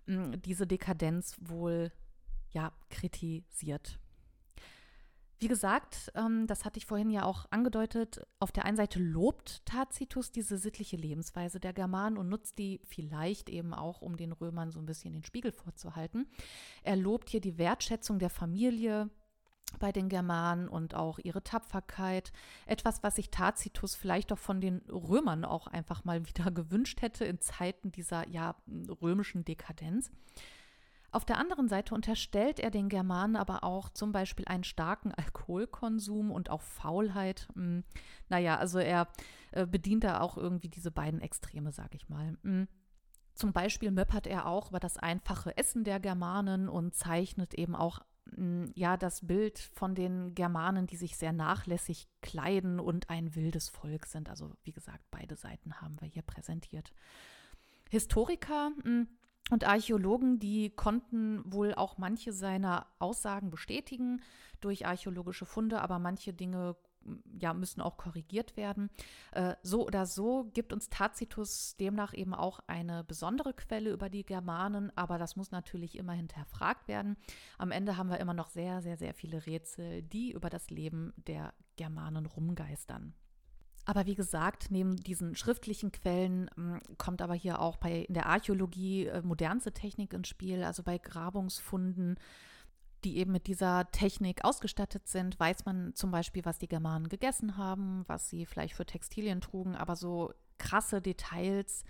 mh, 0.05 0.37
diese 0.37 0.65
Dekadenz 0.65 1.35
wohl 1.41 1.91
ja, 2.51 2.71
kritisiert. 2.89 3.99
Wie 5.41 5.47
gesagt, 5.47 6.11
ähm, 6.15 6.47
das 6.47 6.65
hatte 6.65 6.79
ich 6.79 6.85
vorhin 6.85 7.09
ja 7.09 7.23
auch 7.23 7.45
angedeutet, 7.49 8.21
auf 8.39 8.51
der 8.51 8.65
einen 8.65 8.75
Seite 8.75 8.99
lobt 8.99 9.65
Tacitus 9.65 10.33
diese 10.33 10.57
sittliche 10.57 10.97
Lebensweise 10.97 11.61
der 11.61 11.71
Germanen 11.71 12.17
und 12.17 12.27
nutzt 12.27 12.57
die 12.57 12.81
vielleicht 12.83 13.49
eben 13.49 13.73
auch, 13.73 14.01
um 14.01 14.17
den 14.17 14.33
Römern 14.33 14.71
so 14.71 14.79
ein 14.79 14.85
bisschen 14.85 15.13
den 15.13 15.23
Spiegel 15.23 15.53
vorzuhalten. 15.53 16.27
Er 16.83 16.97
lobt 16.97 17.29
hier 17.29 17.39
die 17.39 17.57
Wertschätzung 17.57 18.19
der 18.19 18.29
Familie, 18.29 19.09
bei 19.77 19.91
den 19.91 20.09
Germanen 20.09 20.67
und 20.67 20.95
auch 20.95 21.19
ihre 21.19 21.43
Tapferkeit. 21.43 22.31
Etwas, 22.65 23.03
was 23.03 23.15
sich 23.15 23.29
Tacitus 23.29 23.95
vielleicht 23.95 24.31
auch 24.31 24.39
von 24.39 24.61
den 24.61 24.79
Römern 24.89 25.45
auch 25.45 25.67
einfach 25.67 26.05
mal 26.05 26.25
wieder 26.27 26.49
gewünscht 26.51 27.01
hätte 27.01 27.25
in 27.25 27.39
Zeiten 27.39 27.91
dieser 27.91 28.27
ja 28.27 28.55
römischen 29.01 29.45
Dekadenz. 29.45 30.11
Auf 31.11 31.25
der 31.25 31.37
anderen 31.37 31.67
Seite 31.67 31.95
unterstellt 31.95 32.59
er 32.59 32.69
den 32.69 32.89
Germanen 32.89 33.35
aber 33.35 33.63
auch 33.63 33.89
zum 33.89 34.11
Beispiel 34.11 34.45
einen 34.45 34.63
starken 34.63 35.11
Alkoholkonsum 35.13 36.31
und 36.31 36.49
auch 36.49 36.61
Faulheit. 36.61 37.47
Hm, 37.55 37.83
naja, 38.29 38.57
also 38.57 38.79
er 38.79 39.07
äh, 39.51 39.65
bedient 39.65 40.03
da 40.03 40.21
auch 40.21 40.37
irgendwie 40.37 40.69
diese 40.69 40.91
beiden 40.91 41.21
Extreme, 41.21 41.71
sag 41.71 41.95
ich 41.95 42.09
mal. 42.09 42.37
Hm. 42.43 42.67
Zum 43.33 43.53
Beispiel 43.53 43.91
möppert 43.91 44.27
er 44.27 44.45
auch 44.47 44.69
über 44.69 44.79
das 44.79 44.97
einfache 44.97 45.57
Essen 45.57 45.83
der 45.83 45.99
Germanen 45.99 46.69
und 46.69 46.93
zeichnet 46.93 47.53
eben 47.53 47.75
auch 47.75 48.01
hm, 48.35 48.71
ja 48.75 48.95
das 48.95 49.25
Bild 49.25 49.57
von 49.57 49.95
den 49.95 50.35
Germanen, 50.35 50.85
die 50.85 50.97
sich 50.97 51.17
sehr 51.17 51.33
nachlässig 51.33 52.07
kleiden 52.21 52.79
und 52.79 53.09
ein 53.09 53.33
wildes 53.33 53.69
Volk 53.69 54.05
sind. 54.05 54.29
Also 54.29 54.53
wie 54.63 54.73
gesagt, 54.73 55.03
beide 55.09 55.35
Seiten 55.35 55.81
haben 55.81 55.99
wir 56.01 56.07
hier 56.07 56.23
präsentiert. 56.23 56.91
Historiker 57.89 58.71
und 59.49 59.67
Archäologen, 59.67 60.39
die 60.39 60.69
konnten 60.69 61.41
wohl 61.51 61.73
auch 61.73 61.97
manche 61.97 62.33
seiner 62.33 62.87
Aussagen 62.99 63.49
bestätigen 63.49 64.21
durch 64.61 64.85
archäologische 64.85 65.45
Funde, 65.45 65.81
aber 65.81 65.99
manche 65.99 66.33
Dinge 66.33 66.75
ja, 67.39 67.53
müssen 67.53 67.81
auch 67.81 67.97
korrigiert 67.97 68.57
werden. 68.57 68.89
Äh, 69.31 69.55
so 69.63 69.85
oder 69.85 70.05
so 70.05 70.49
gibt 70.53 70.73
uns 70.73 70.89
Tacitus 70.89 71.75
demnach 71.77 72.13
eben 72.13 72.33
auch 72.33 72.59
eine 72.67 73.03
besondere 73.03 73.53
Quelle 73.53 73.91
über 73.91 74.09
die 74.09 74.25
Germanen, 74.25 74.91
aber 74.95 75.17
das 75.17 75.35
muss 75.35 75.51
natürlich 75.51 75.97
immer 75.97 76.13
hinterfragt 76.13 76.87
werden. 76.87 77.17
Am 77.57 77.71
Ende 77.71 77.97
haben 77.97 78.09
wir 78.09 78.19
immer 78.19 78.33
noch 78.33 78.49
sehr, 78.49 78.81
sehr, 78.81 78.97
sehr 78.97 79.13
viele 79.13 79.45
Rätsel, 79.45 80.03
die 80.03 80.31
über 80.31 80.49
das 80.49 80.69
Leben 80.69 81.13
der 81.15 81.53
Germanen 81.77 82.25
rumgeistern. 82.25 83.13
Aber 83.89 84.05
wie 84.05 84.13
gesagt, 84.13 84.67
neben 84.69 84.97
diesen 84.97 85.35
schriftlichen 85.35 85.91
Quellen 85.91 86.47
äh, 86.49 86.79
kommt 86.99 87.23
aber 87.23 87.33
hier 87.33 87.59
auch 87.59 87.77
bei 87.77 88.01
in 88.01 88.13
der 88.13 88.27
Archäologie 88.27 89.07
äh, 89.07 89.23
modernste 89.23 89.71
Technik 89.71 90.13
ins 90.13 90.27
Spiel, 90.27 90.63
also 90.63 90.83
bei 90.83 90.99
Grabungsfunden, 90.99 92.19
die 93.03 93.17
eben 93.17 93.31
mit 93.31 93.47
dieser 93.47 93.89
Technik 93.89 94.45
ausgestattet 94.45 95.07
sind, 95.07 95.39
weiß 95.39 95.65
man 95.65 95.95
zum 95.95 96.11
Beispiel, 96.11 96.45
was 96.45 96.59
die 96.59 96.67
Germanen 96.67 97.09
gegessen 97.09 97.57
haben, 97.57 98.03
was 98.05 98.29
sie 98.29 98.45
vielleicht 98.45 98.75
für 98.75 98.85
Textilien 98.85 99.41
trugen, 99.41 99.75
aber 99.75 99.95
so 99.95 100.35
krasse 100.59 101.01
Details 101.01 101.83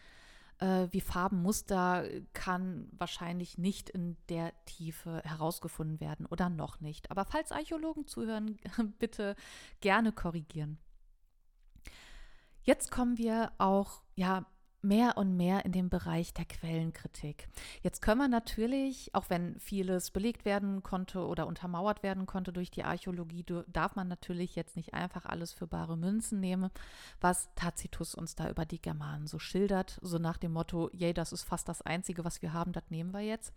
äh, 0.60 0.88
wie 0.92 1.02
Farbenmuster 1.02 2.06
kann 2.32 2.88
wahrscheinlich 2.94 3.58
nicht 3.58 3.90
in 3.90 4.16
der 4.30 4.54
Tiefe 4.64 5.22
herausgefunden 5.26 6.00
werden 6.00 6.28
oder 6.28 6.50
noch 6.50 6.80
nicht. 6.80 7.12
Aber 7.12 7.26
falls 7.26 7.52
Archäologen 7.52 8.08
zuhören, 8.08 8.58
bitte 9.00 9.36
gerne 9.82 10.14
korrigieren. 10.14 10.78
Jetzt 12.64 12.92
kommen 12.92 13.18
wir 13.18 13.52
auch 13.58 14.02
ja 14.16 14.46
mehr 14.82 15.18
und 15.18 15.36
mehr 15.36 15.66
in 15.66 15.72
den 15.72 15.90
Bereich 15.90 16.34
der 16.34 16.46
Quellenkritik. 16.46 17.50
Jetzt 17.82 18.02
können 18.02 18.22
wir 18.22 18.28
natürlich, 18.28 19.14
auch 19.14 19.30
wenn 19.30 19.60
vieles 19.60 20.12
belegt 20.12 20.46
werden 20.46 20.84
konnte 20.84 21.26
oder 21.26 21.48
untermauert 21.48 22.02
werden 22.02 22.26
konnte 22.26 22.54
durch 22.54 22.72
die 22.72 22.84
Archäologie, 22.84 23.46
darf 23.68 23.96
man 23.96 24.08
natürlich 24.08 24.56
jetzt 24.56 24.78
nicht 24.78 24.94
einfach 24.94 25.26
alles 25.26 25.52
für 25.52 25.68
bare 25.68 25.98
Münzen 25.98 26.40
nehmen, 26.40 26.70
was 27.20 27.50
Tacitus 27.56 28.16
uns 28.16 28.36
da 28.36 28.50
über 28.50 28.66
die 28.66 28.82
Germanen 28.82 29.28
so 29.28 29.40
schildert, 29.40 30.00
so 30.02 30.18
nach 30.18 30.38
dem 30.38 30.54
Motto, 30.54 30.90
yay, 30.94 31.14
das 31.14 31.34
ist 31.34 31.44
fast 31.44 31.68
das 31.68 31.82
Einzige, 31.82 32.24
was 32.24 32.42
wir 32.42 32.54
haben, 32.54 32.72
das 32.72 32.90
nehmen 32.90 33.12
wir 33.12 33.22
jetzt 33.22 33.54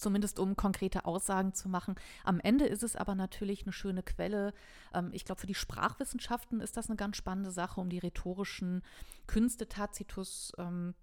zumindest 0.00 0.38
um 0.38 0.56
konkrete 0.56 1.04
Aussagen 1.04 1.54
zu 1.54 1.68
machen. 1.68 1.94
Am 2.24 2.40
Ende 2.40 2.66
ist 2.66 2.82
es 2.82 2.96
aber 2.96 3.14
natürlich 3.14 3.62
eine 3.62 3.72
schöne 3.72 4.02
Quelle. 4.02 4.52
Ähm, 4.94 5.10
ich 5.12 5.24
glaube, 5.24 5.40
für 5.40 5.46
die 5.46 5.54
Sprachwissenschaften 5.54 6.60
ist 6.60 6.76
das 6.76 6.88
eine 6.88 6.96
ganz 6.96 7.16
spannende 7.16 7.50
Sache, 7.50 7.80
um 7.80 7.88
die 7.88 7.98
rhetorischen 7.98 8.82
Künste 9.26 9.68
Tacitus 9.68 10.52
ähm, 10.58 10.94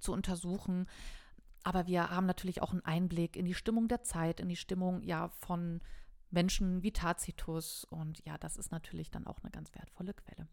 zu 0.00 0.12
untersuchen. 0.12 0.86
Aber 1.64 1.86
wir 1.86 2.10
haben 2.10 2.26
natürlich 2.26 2.60
auch 2.62 2.72
einen 2.72 2.84
Einblick 2.84 3.36
in 3.36 3.44
die 3.44 3.54
Stimmung 3.54 3.88
der 3.88 4.02
Zeit, 4.02 4.40
in 4.40 4.48
die 4.48 4.56
Stimmung 4.56 5.02
ja 5.02 5.28
von 5.28 5.80
Menschen 6.30 6.82
wie 6.82 6.92
Tacitus. 6.92 7.84
Und 7.84 8.24
ja, 8.26 8.36
das 8.38 8.56
ist 8.56 8.72
natürlich 8.72 9.10
dann 9.10 9.26
auch 9.26 9.38
eine 9.42 9.50
ganz 9.50 9.74
wertvolle 9.74 10.14
Quelle. 10.14 10.48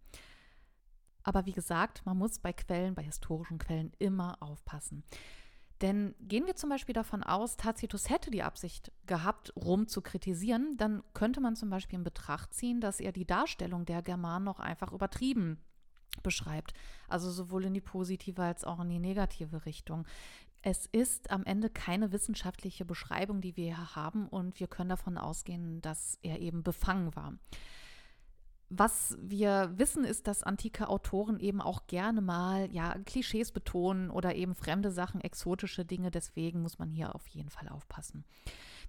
Aber 1.23 1.45
wie 1.45 1.51
gesagt, 1.51 2.05
man 2.05 2.17
muss 2.17 2.39
bei 2.39 2.53
Quellen, 2.53 2.95
bei 2.95 3.03
historischen 3.03 3.57
Quellen 3.57 3.91
immer 3.99 4.41
aufpassen. 4.41 5.03
Denn 5.81 6.13
gehen 6.19 6.45
wir 6.45 6.55
zum 6.55 6.69
Beispiel 6.69 6.93
davon 6.93 7.23
aus, 7.23 7.55
Tacitus 7.55 8.09
hätte 8.09 8.31
die 8.31 8.43
Absicht 8.43 8.91
gehabt, 9.05 9.53
Rom 9.55 9.87
zu 9.87 10.01
kritisieren, 10.01 10.75
dann 10.77 11.03
könnte 11.13 11.39
man 11.39 11.55
zum 11.55 11.69
Beispiel 11.69 11.99
in 11.99 12.03
Betracht 12.03 12.53
ziehen, 12.53 12.81
dass 12.81 12.99
er 12.99 13.13
die 13.13 13.25
Darstellung 13.25 13.85
der 13.85 14.01
Germanen 14.01 14.45
noch 14.45 14.59
einfach 14.59 14.91
übertrieben 14.91 15.59
beschreibt. 16.21 16.73
Also 17.07 17.31
sowohl 17.31 17.65
in 17.65 17.73
die 17.73 17.81
positive 17.81 18.41
als 18.43 18.65
auch 18.65 18.81
in 18.81 18.89
die 18.89 18.99
negative 18.99 19.65
Richtung. 19.65 20.05
Es 20.61 20.85
ist 20.87 21.31
am 21.31 21.45
Ende 21.45 21.69
keine 21.69 22.11
wissenschaftliche 22.11 22.83
Beschreibung, 22.83 23.39
die 23.39 23.55
wir 23.55 23.75
hier 23.75 23.95
haben, 23.95 24.27
und 24.27 24.59
wir 24.59 24.67
können 24.67 24.89
davon 24.89 25.17
ausgehen, 25.17 25.81
dass 25.81 26.19
er 26.21 26.39
eben 26.39 26.63
befangen 26.63 27.15
war. 27.15 27.33
Was 28.71 29.17
wir 29.19 29.71
wissen, 29.77 30.03
ist, 30.03 30.27
dass 30.27 30.43
antike 30.43 30.89
Autoren 30.89 31.39
eben 31.39 31.59
auch 31.59 31.87
gerne 31.87 32.21
mal 32.21 32.71
ja, 32.71 32.95
Klischees 33.05 33.51
betonen 33.51 34.11
oder 34.11 34.35
eben 34.35 34.53
fremde 34.53 34.91
Sachen, 34.91 35.21
exotische 35.21 35.85
Dinge. 35.85 36.11
Deswegen 36.11 36.61
muss 36.61 36.77
man 36.77 36.91
hier 36.91 37.15
auf 37.15 37.25
jeden 37.27 37.49
Fall 37.49 37.67
aufpassen. 37.67 38.25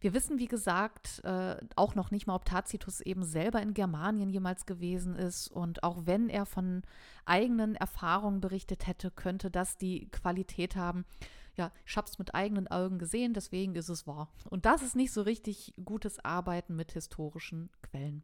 Wir 0.00 0.12
wissen, 0.12 0.38
wie 0.38 0.48
gesagt, 0.48 1.22
äh, 1.24 1.56
auch 1.76 1.94
noch 1.94 2.10
nicht 2.10 2.26
mal, 2.26 2.34
ob 2.34 2.44
Tacitus 2.44 3.00
eben 3.00 3.22
selber 3.22 3.62
in 3.62 3.72
Germanien 3.72 4.28
jemals 4.28 4.66
gewesen 4.66 5.14
ist. 5.14 5.48
Und 5.48 5.82
auch 5.82 6.04
wenn 6.04 6.28
er 6.28 6.44
von 6.44 6.82
eigenen 7.24 7.74
Erfahrungen 7.74 8.40
berichtet 8.40 8.86
hätte, 8.86 9.10
könnte 9.10 9.50
das 9.50 9.78
die 9.78 10.08
Qualität 10.10 10.76
haben. 10.76 11.06
Ja, 11.56 11.72
ich 11.86 11.96
habe 11.96 12.06
es 12.06 12.18
mit 12.18 12.34
eigenen 12.34 12.68
Augen 12.68 12.98
gesehen, 12.98 13.34
deswegen 13.34 13.74
ist 13.74 13.88
es 13.88 14.06
wahr. 14.06 14.30
Und 14.48 14.66
das 14.66 14.82
ist 14.82 14.96
nicht 14.96 15.12
so 15.12 15.22
richtig 15.22 15.74
gutes 15.84 16.22
Arbeiten 16.22 16.76
mit 16.76 16.92
historischen 16.92 17.70
Quellen. 17.82 18.22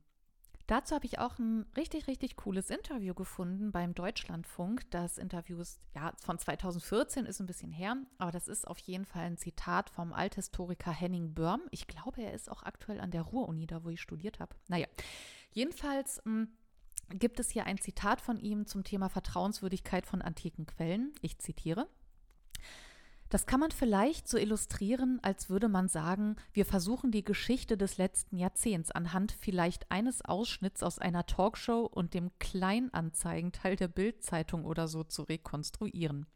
Dazu 0.67 0.97
habe 0.97 1.07
ich 1.07 1.21
auch 1.21 1.39
ein 1.39 1.65
richtig, 1.77 2.09
richtig 2.09 2.35
cooles 2.37 2.71
Interview 2.71 3.15
gefunden 3.15 3.71
beim 3.71 3.95
Deutschlandfunk. 3.95 4.91
Das 4.91 5.17
Interview 5.17 5.61
ist 5.61 5.81
ja 5.95 6.13
von 6.21 6.39
2014, 6.39 7.25
ist 7.25 7.41
ein 7.41 7.47
bisschen 7.47 7.71
her, 7.71 7.97
aber 8.19 8.33
das 8.33 8.49
ist 8.49 8.67
auf 8.67 8.79
jeden 8.79 9.05
Fall 9.05 9.27
ein 9.27 9.37
Zitat 9.37 9.91
vom 9.91 10.13
Althistoriker 10.13 10.91
Henning 10.91 11.35
Börm. 11.35 11.63
Ich 11.71 11.87
glaube, 11.87 12.23
er 12.23 12.35
ist 12.35 12.51
auch 12.51 12.65
aktuell 12.65 13.01
an 13.01 13.13
der 13.13 13.23
Ruhr-Uni, 13.23 13.67
da 13.67 13.85
wo 13.85 13.91
ich 13.91 14.01
studiert 14.01 14.41
habe. 14.41 14.57
Naja, 14.67 14.89
jedenfalls 15.53 16.21
mh, 16.25 16.33
hm, 16.33 16.49
gibt 17.11 17.39
es 17.39 17.51
hier 17.51 17.65
ein 17.65 17.79
Zitat 17.79 18.21
von 18.21 18.39
ihm 18.39 18.67
zum 18.67 18.83
Thema 18.83 19.09
Vertrauenswürdigkeit 19.09 20.05
von 20.05 20.21
antiken 20.21 20.67
Quellen. 20.67 21.15
Ich 21.23 21.39
zitiere. 21.39 21.89
Das 23.29 23.47
kann 23.47 23.61
man 23.61 23.73
vielleicht 23.73 24.29
so 24.29 24.39
illustrieren, 24.39 25.19
als 25.23 25.51
würde 25.51 25.69
man 25.69 25.89
sagen, 25.89 26.37
wir 26.53 26.65
versuchen 26.65 27.11
die 27.11 27.25
Geschichte 27.25 27.77
des 27.77 27.99
letzten 27.99 28.37
Jahrzehnts 28.37 28.91
anhand 28.91 29.33
vielleicht 29.33 29.91
eines 29.91 30.25
Ausschnitts 30.25 30.83
aus 30.83 30.99
einer 30.99 31.27
Talkshow 31.27 31.87
und 31.87 32.15
dem 32.15 32.31
Kleinanzeigenteil 32.39 33.77
der 33.77 33.89
Bildzeitung 33.89 34.65
oder 34.65 34.87
so 34.87 35.03
zu 35.03 35.23
rekonstruieren. 35.23 36.27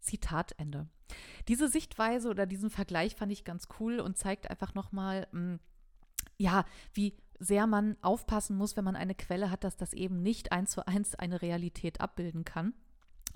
Zitat 0.00 0.52
Ende. 0.58 0.88
Diese 1.48 1.68
Sichtweise 1.68 2.28
oder 2.28 2.46
diesen 2.46 2.70
Vergleich 2.70 3.14
fand 3.14 3.30
ich 3.30 3.44
ganz 3.44 3.68
cool 3.78 4.00
und 4.00 4.18
zeigt 4.18 4.50
einfach 4.50 4.74
nochmal, 4.74 5.28
hm, 5.30 5.60
ja, 6.36 6.64
wie 6.94 7.16
sehr 7.38 7.66
man 7.66 7.96
aufpassen 8.02 8.56
muss, 8.56 8.76
wenn 8.76 8.84
man 8.84 8.96
eine 8.96 9.14
Quelle 9.14 9.50
hat, 9.50 9.64
dass 9.64 9.76
das 9.76 9.92
eben 9.92 10.22
nicht 10.22 10.52
eins 10.52 10.72
zu 10.72 10.86
eins 10.86 11.14
eine 11.14 11.42
Realität 11.42 12.00
abbilden 12.00 12.44
kann. 12.44 12.74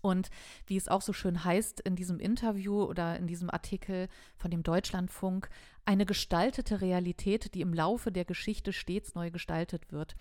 Und 0.06 0.30
wie 0.66 0.76
es 0.76 0.88
auch 0.88 1.02
so 1.02 1.12
schön 1.12 1.44
heißt 1.44 1.80
in 1.80 1.96
diesem 1.96 2.20
Interview 2.20 2.82
oder 2.84 3.18
in 3.18 3.26
diesem 3.26 3.50
Artikel 3.50 4.08
von 4.36 4.52
dem 4.52 4.62
Deutschlandfunk, 4.62 5.48
eine 5.84 6.06
gestaltete 6.06 6.80
Realität, 6.80 7.54
die 7.54 7.60
im 7.60 7.74
Laufe 7.74 8.12
der 8.12 8.24
Geschichte 8.24 8.72
stets 8.72 9.14
neu 9.14 9.30
gestaltet 9.30 9.90
wird. 9.90 10.16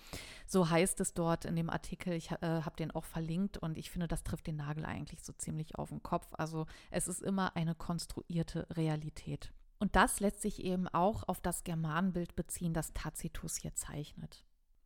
So 0.47 0.69
heißt 0.69 0.99
es 1.01 1.13
dort 1.13 1.45
in 1.45 1.55
dem 1.55 1.69
Artikel. 1.69 2.13
Ich 2.13 2.31
äh, 2.31 2.37
habe 2.41 2.75
den 2.77 2.91
auch 2.91 3.05
verlinkt 3.05 3.57
und 3.57 3.77
ich 3.77 3.91
finde, 3.91 4.07
das 4.07 4.23
trifft 4.23 4.47
den 4.47 4.55
Nagel 4.55 4.85
eigentlich 4.85 5.23
so 5.23 5.33
ziemlich 5.33 5.75
auf 5.75 5.89
den 5.89 6.01
Kopf. 6.01 6.27
Also 6.33 6.65
es 6.89 7.07
ist 7.07 7.21
immer 7.21 7.55
eine 7.55 7.75
konstruierte 7.75 8.67
Realität. 8.71 9.51
Und 9.77 9.95
das 9.95 10.19
lässt 10.19 10.41
sich 10.41 10.63
eben 10.63 10.87
auch 10.87 11.27
auf 11.27 11.41
das 11.41 11.63
Germanenbild 11.63 12.35
beziehen, 12.35 12.73
das 12.73 12.93
Tacitus 12.93 13.57
hier 13.57 13.75
zeichnet. 13.75 14.45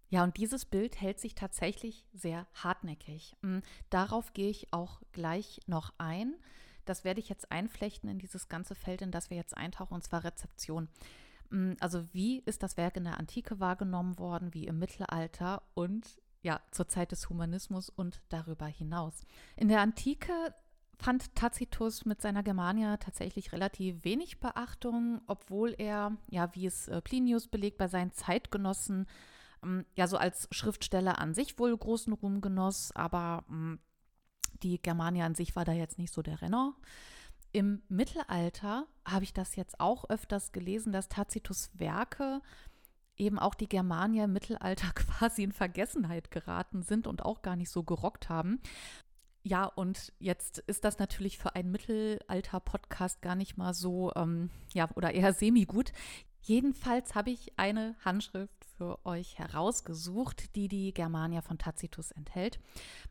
Ja, 0.10 0.24
und 0.24 0.38
dieses 0.38 0.65
Bild 0.65 1.00
hält 1.00 1.19
sich 1.19 1.36
tatsächlich 1.36 2.06
sehr 2.13 2.48
hartnäckig. 2.56 3.36
Mm, 3.41 3.60
darauf 3.89 4.34
gehe 4.34 4.50
ich 4.50 4.74
auch 4.74 5.02
gleich 5.12 5.60
noch 5.67 5.93
ein. 6.00 6.36
Das 6.86 7.04
werde 7.04 7.19
ich 7.19 7.30
jetzt 7.30 7.52
einflechten 7.52 8.10
in 8.10 8.17
dieses 8.17 8.50
ganze 8.50 8.74
Feld, 8.74 9.04
in 9.04 9.12
das 9.12 9.30
wir 9.30 9.38
jetzt 9.38 9.56
eintauchen, 9.56 9.93
und 9.93 10.04
zwar 10.04 10.24
Rezeption. 10.24 10.89
Mm, 11.52 11.74
also 11.80 12.12
wie 12.12 12.39
ist 12.39 12.63
das 12.63 12.76
Werk 12.76 12.98
in 12.98 13.04
der 13.04 13.19
Antike 13.19 13.60
wahrgenommen 13.60 14.17
worden, 14.17 14.54
wie 14.54 14.65
im 14.65 14.80
Mittelalter 14.80 15.62
und 15.76 16.19
ja, 16.41 16.62
zur 16.72 16.88
Zeit 16.88 17.12
des 17.12 17.30
Humanismus 17.30 17.89
und 17.89 18.22
darüber 18.30 18.65
hinaus. 18.65 19.26
In 19.58 19.67
der 19.67 19.82
Antike 19.82 20.34
fand 20.98 21.36
Tacitus 21.36 22.06
mit 22.06 22.22
seiner 22.22 22.43
Germania 22.43 22.98
tatsächlich 22.98 23.52
relativ 23.52 24.04
wenig 24.04 24.39
Beachtung, 24.39 25.22
obwohl 25.28 25.76
er, 25.78 26.17
ja, 26.30 26.54
wie 26.56 26.65
es 26.65 26.88
äh, 26.88 27.02
Plinius 27.02 27.48
belegt, 27.48 27.78
bei 27.78 27.88
seinen 27.88 28.12
Zeitgenossen 28.12 29.06
ja 29.95 30.08
so 30.08 30.17
als 30.17 30.48
Schriftsteller 30.52 31.19
an 31.19 31.34
sich 31.34 31.60
wohl 31.60 31.76
großen 31.78 32.13
Ruhm 32.13 32.41
genoss, 32.41 32.91
aber 32.95 33.43
ähm, 33.50 33.80
die 34.63 34.82
Germania 34.82 35.26
an 35.26 35.36
sich 35.36 35.56
war 35.56 35.65
da 35.65 35.72
jetzt 35.72 35.98
nicht 35.98 36.13
so 36.13 36.22
der 36.22 36.41
Renner. 36.41 36.76
Im 37.52 37.82
Mittelalter 37.89 38.86
habe 39.06 39.24
ich 39.24 39.34
das 39.34 39.56
jetzt 39.56 39.80
auch 39.80 40.10
öfters 40.10 40.52
gelesen, 40.52 40.91
dass 40.93 41.10
Tacitus 41.10 41.72
Werke 41.74 42.41
eben 43.17 43.38
auch 43.38 43.54
die 43.54 43.67
Germanier 43.67 44.26
im 44.26 44.34
Mittelalter 44.34 44.91
quasi 44.95 45.43
in 45.43 45.52
Vergessenheit 45.52 46.32
geraten 46.32 46.84
sind 46.84 47.08
und 47.08 47.24
auch 47.24 47.41
gar 47.41 47.56
nicht 47.56 47.69
so 47.69 47.84
gerockt 47.84 48.30
haben. 48.30 48.62
Ja, 49.41 49.65
und 49.65 50.13
jetzt 50.19 50.60
ist 50.60 50.84
das 50.84 51.00
natürlich 51.00 51.38
für 51.38 51.56
einen 51.56 51.72
Mittelalter-Podcast 51.72 53.22
gar 53.22 53.36
nicht 53.36 53.58
mal 53.58 53.74
so, 53.74 54.12
ähm, 54.15 54.50
ja, 54.74 54.89
oder 54.95 55.13
eher 55.13 55.34
semi-gut. 55.34 55.91
Jedenfalls 56.41 57.15
habe 57.15 57.32
ich 57.32 57.58
eine 57.58 57.95
Handschrift 58.04 58.65
für 58.78 59.06
euch 59.06 59.38
herausgesucht, 59.38 60.56
die 60.56 60.69
die 60.69 60.93
Germania 60.93 61.41
von 61.41 61.58
Tacitus 61.58 62.12
enthält. 62.12 62.60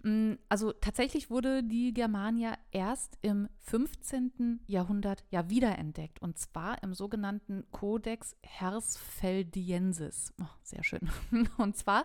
Mm, 0.03 0.35
also 0.49 0.73
tatsächlich 0.73 1.31
wurde 1.31 1.63
die 1.63 1.93
Germania 1.93 2.55
erst 2.71 3.19
im 3.21 3.49
15. 3.59 4.61
Jahrhundert 4.67 5.25
ja 5.31 5.51
wiederentdeckt 5.51 6.23
und 6.23 6.39
zwar 6.39 6.83
im 6.83 6.95
sogenannten 6.95 7.65
Codex 7.71 8.35
Hersfeldiensis. 8.43 10.33
Oh, 10.41 10.47
sehr 10.63 10.83
schön. 10.85 11.11
Und 11.59 11.77
zwar 11.77 12.05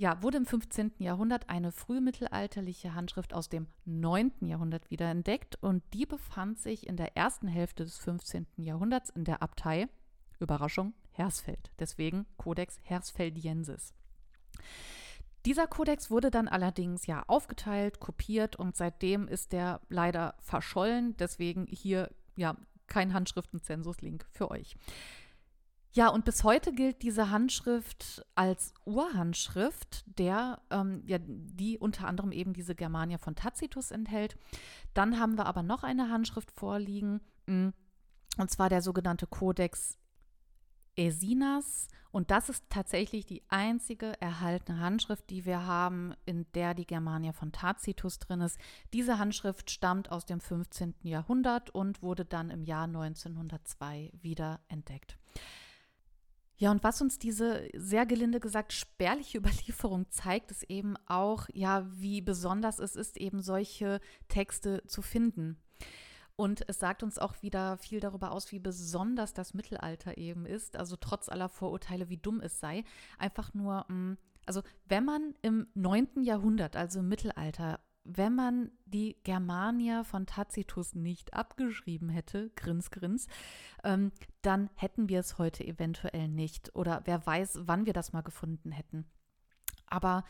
ja, 0.00 0.22
wurde 0.22 0.38
im 0.38 0.46
15. 0.46 0.92
Jahrhundert 0.98 1.50
eine 1.50 1.72
frühmittelalterliche 1.72 2.94
Handschrift 2.94 3.34
aus 3.34 3.50
dem 3.50 3.66
9. 3.84 4.32
Jahrhundert 4.40 4.90
wiederentdeckt 4.90 5.62
und 5.62 5.82
die 5.92 6.06
befand 6.06 6.58
sich 6.58 6.86
in 6.86 6.96
der 6.96 7.18
ersten 7.18 7.48
Hälfte 7.48 7.84
des 7.84 7.98
15. 7.98 8.46
Jahrhunderts 8.56 9.10
in 9.10 9.24
der 9.24 9.42
Abtei 9.42 9.88
Überraschung, 10.40 10.94
Hersfeld. 11.12 11.70
Deswegen 11.78 12.26
Codex 12.36 12.78
Hersfeldiensis. 12.82 13.94
Dieser 15.46 15.66
Kodex 15.66 16.10
wurde 16.10 16.30
dann 16.30 16.48
allerdings 16.48 17.06
ja 17.06 17.24
aufgeteilt, 17.26 17.98
kopiert 17.98 18.56
und 18.56 18.76
seitdem 18.76 19.26
ist 19.26 19.52
der 19.52 19.80
leider 19.88 20.34
verschollen. 20.40 21.16
Deswegen 21.16 21.66
hier 21.66 22.10
ja 22.36 22.56
kein 22.86 23.14
Handschriftenzensus-Link 23.14 24.26
für 24.32 24.50
euch. 24.50 24.76
Ja, 25.92 26.08
und 26.08 26.24
bis 26.24 26.44
heute 26.44 26.72
gilt 26.72 27.02
diese 27.02 27.30
Handschrift 27.30 28.24
als 28.36 28.74
Urhandschrift, 28.84 30.04
der, 30.18 30.60
ähm, 30.70 31.02
ja, 31.04 31.18
die 31.20 31.78
unter 31.78 32.06
anderem 32.06 32.30
eben 32.30 32.52
diese 32.52 32.76
Germania 32.76 33.18
von 33.18 33.34
Tacitus 33.34 33.90
enthält. 33.90 34.36
Dann 34.94 35.18
haben 35.18 35.36
wir 35.36 35.46
aber 35.46 35.64
noch 35.64 35.82
eine 35.82 36.08
Handschrift 36.08 36.52
vorliegen, 36.52 37.20
mm, 37.46 37.70
und 38.38 38.50
zwar 38.50 38.68
der 38.68 38.82
sogenannte 38.82 39.26
Codex 39.26 39.98
Esinas. 40.96 41.88
Und 42.12 42.30
das 42.30 42.48
ist 42.48 42.64
tatsächlich 42.70 43.24
die 43.24 43.42
einzige 43.48 44.20
erhaltene 44.20 44.80
Handschrift, 44.80 45.30
die 45.30 45.44
wir 45.44 45.64
haben, 45.66 46.14
in 46.26 46.46
der 46.54 46.74
die 46.74 46.86
Germania 46.86 47.32
von 47.32 47.52
Tacitus 47.52 48.18
drin 48.18 48.40
ist. 48.40 48.58
Diese 48.92 49.18
Handschrift 49.18 49.70
stammt 49.70 50.10
aus 50.10 50.26
dem 50.26 50.40
15. 50.40 50.94
Jahrhundert 51.02 51.70
und 51.70 52.02
wurde 52.02 52.24
dann 52.24 52.50
im 52.50 52.64
Jahr 52.64 52.84
1902 52.84 54.10
wieder 54.20 54.60
entdeckt. 54.68 55.18
Ja, 56.60 56.70
und 56.70 56.84
was 56.84 57.00
uns 57.00 57.18
diese 57.18 57.70
sehr 57.74 58.04
gelinde 58.04 58.38
gesagt 58.38 58.74
spärliche 58.74 59.38
Überlieferung 59.38 60.10
zeigt, 60.10 60.50
ist 60.50 60.64
eben 60.64 60.96
auch, 61.06 61.48
ja, 61.54 61.86
wie 61.92 62.20
besonders 62.20 62.80
es 62.80 62.96
ist, 62.96 63.16
eben 63.16 63.40
solche 63.40 63.98
Texte 64.28 64.82
zu 64.86 65.00
finden. 65.00 65.56
Und 66.36 66.62
es 66.68 66.78
sagt 66.78 67.02
uns 67.02 67.18
auch 67.18 67.42
wieder 67.42 67.76
viel 67.76 68.00
darüber 68.00 68.32
aus, 68.32 68.50
wie 68.52 68.58
besonders 68.58 69.34
das 69.34 69.54
Mittelalter 69.54 70.16
eben 70.16 70.46
ist. 70.46 70.76
Also 70.76 70.96
trotz 70.96 71.28
aller 71.28 71.48
Vorurteile, 71.48 72.08
wie 72.08 72.16
dumm 72.16 72.40
es 72.40 72.60
sei. 72.60 72.84
Einfach 73.18 73.52
nur, 73.54 73.84
mm, 73.88 74.16
also 74.46 74.62
wenn 74.86 75.04
man 75.04 75.34
im 75.42 75.66
9. 75.74 76.22
Jahrhundert, 76.22 76.76
also 76.76 77.00
im 77.00 77.08
Mittelalter, 77.08 77.80
wenn 78.04 78.34
man 78.34 78.70
die 78.86 79.16
Germania 79.24 80.04
von 80.04 80.26
Tacitus 80.26 80.94
nicht 80.94 81.34
abgeschrieben 81.34 82.08
hätte, 82.08 82.50
grins, 82.56 82.90
grins, 82.90 83.26
ähm, 83.84 84.10
dann 84.42 84.70
hätten 84.74 85.08
wir 85.08 85.20
es 85.20 85.38
heute 85.38 85.64
eventuell 85.64 86.28
nicht. 86.28 86.74
Oder 86.74 87.02
wer 87.04 87.24
weiß, 87.24 87.60
wann 87.62 87.86
wir 87.86 87.92
das 87.92 88.12
mal 88.12 88.22
gefunden 88.22 88.72
hätten. 88.72 89.04
Aber 89.86 90.24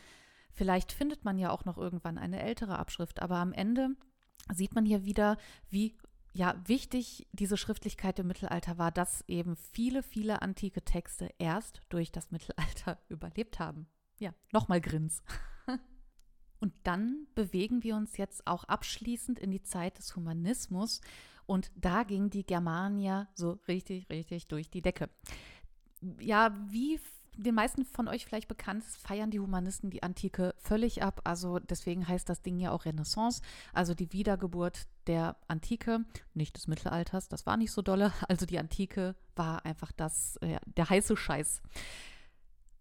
vielleicht 0.51 0.91
findet 0.91 1.23
man 1.23 1.37
ja 1.37 1.51
auch 1.51 1.65
noch 1.65 1.77
irgendwann 1.77 2.17
eine 2.17 2.41
ältere 2.41 2.77
Abschrift. 2.77 3.21
Aber 3.21 3.37
am 3.37 3.53
Ende 3.53 3.95
sieht 4.53 4.75
man 4.75 4.85
hier 4.85 5.05
wieder, 5.05 5.37
wie 5.69 5.95
ja, 6.33 6.55
wichtig 6.65 7.27
diese 7.33 7.57
Schriftlichkeit 7.57 8.17
im 8.19 8.27
Mittelalter 8.27 8.77
war, 8.77 8.91
dass 8.91 9.23
eben 9.27 9.55
viele, 9.55 10.01
viele 10.01 10.41
antike 10.41 10.83
Texte 10.83 11.29
erst 11.39 11.81
durch 11.89 12.11
das 12.11 12.31
Mittelalter 12.31 12.99
überlebt 13.09 13.59
haben. 13.59 13.87
Ja, 14.19 14.33
nochmal 14.51 14.79
Grins. 14.79 15.23
Und 16.59 16.73
dann 16.83 17.27
bewegen 17.35 17.83
wir 17.83 17.95
uns 17.95 18.17
jetzt 18.17 18.45
auch 18.47 18.63
abschließend 18.65 19.39
in 19.39 19.51
die 19.51 19.63
Zeit 19.63 19.97
des 19.97 20.15
Humanismus. 20.15 21.01
Und 21.47 21.71
da 21.75 22.03
ging 22.03 22.29
die 22.29 22.45
Germania 22.45 23.27
so 23.33 23.59
richtig, 23.67 24.09
richtig 24.09 24.47
durch 24.47 24.69
die 24.69 24.81
Decke. 24.81 25.09
Ja, 26.19 26.55
wie 26.69 26.99
den 27.37 27.55
meisten 27.55 27.85
von 27.85 28.07
euch 28.07 28.25
vielleicht 28.25 28.47
bekannt 28.47 28.83
feiern 28.83 29.31
die 29.31 29.39
Humanisten 29.39 29.89
die 29.89 30.03
Antike 30.03 30.53
völlig 30.57 31.03
ab. 31.03 31.21
Also 31.23 31.59
deswegen 31.59 32.07
heißt 32.07 32.27
das 32.27 32.41
Ding 32.41 32.57
ja 32.57 32.71
auch 32.71 32.85
Renaissance, 32.85 33.41
also 33.73 33.93
die 33.93 34.11
Wiedergeburt 34.11 34.87
der 35.07 35.35
Antike, 35.47 36.05
nicht 36.33 36.55
des 36.55 36.67
Mittelalters, 36.67 37.29
das 37.29 37.45
war 37.45 37.57
nicht 37.57 37.71
so 37.71 37.81
dolle. 37.81 38.13
Also 38.27 38.45
die 38.45 38.59
Antike 38.59 39.15
war 39.35 39.65
einfach 39.65 39.91
das, 39.91 40.37
äh, 40.37 40.59
der 40.65 40.89
heiße 40.89 41.17
Scheiß 41.17 41.61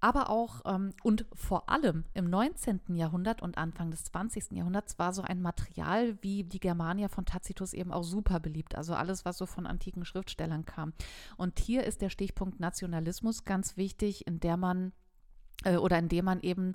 aber 0.00 0.30
auch 0.30 0.62
ähm, 0.64 0.92
und 1.02 1.26
vor 1.34 1.68
allem 1.68 2.04
im 2.14 2.30
19. 2.30 2.80
Jahrhundert 2.94 3.42
und 3.42 3.58
Anfang 3.58 3.90
des 3.90 4.04
20. 4.04 4.52
Jahrhunderts 4.52 4.98
war 4.98 5.12
so 5.12 5.22
ein 5.22 5.42
Material 5.42 6.16
wie 6.22 6.44
die 6.44 6.60
Germania 6.60 7.08
von 7.08 7.26
Tacitus 7.26 7.72
eben 7.72 7.92
auch 7.92 8.02
super 8.02 8.40
beliebt. 8.40 8.74
Also 8.74 8.94
alles, 8.94 9.24
was 9.24 9.38
so 9.38 9.46
von 9.46 9.66
antiken 9.66 10.04
Schriftstellern 10.04 10.64
kam. 10.64 10.92
Und 11.36 11.58
hier 11.58 11.84
ist 11.84 12.00
der 12.02 12.10
Stichpunkt 12.10 12.60
Nationalismus 12.60 13.44
ganz 13.44 13.76
wichtig, 13.76 14.26
in 14.26 14.40
der 14.40 14.56
man 14.56 14.92
äh, 15.64 15.76
oder 15.76 15.98
in 15.98 16.08
dem 16.08 16.24
man 16.24 16.40
eben 16.40 16.74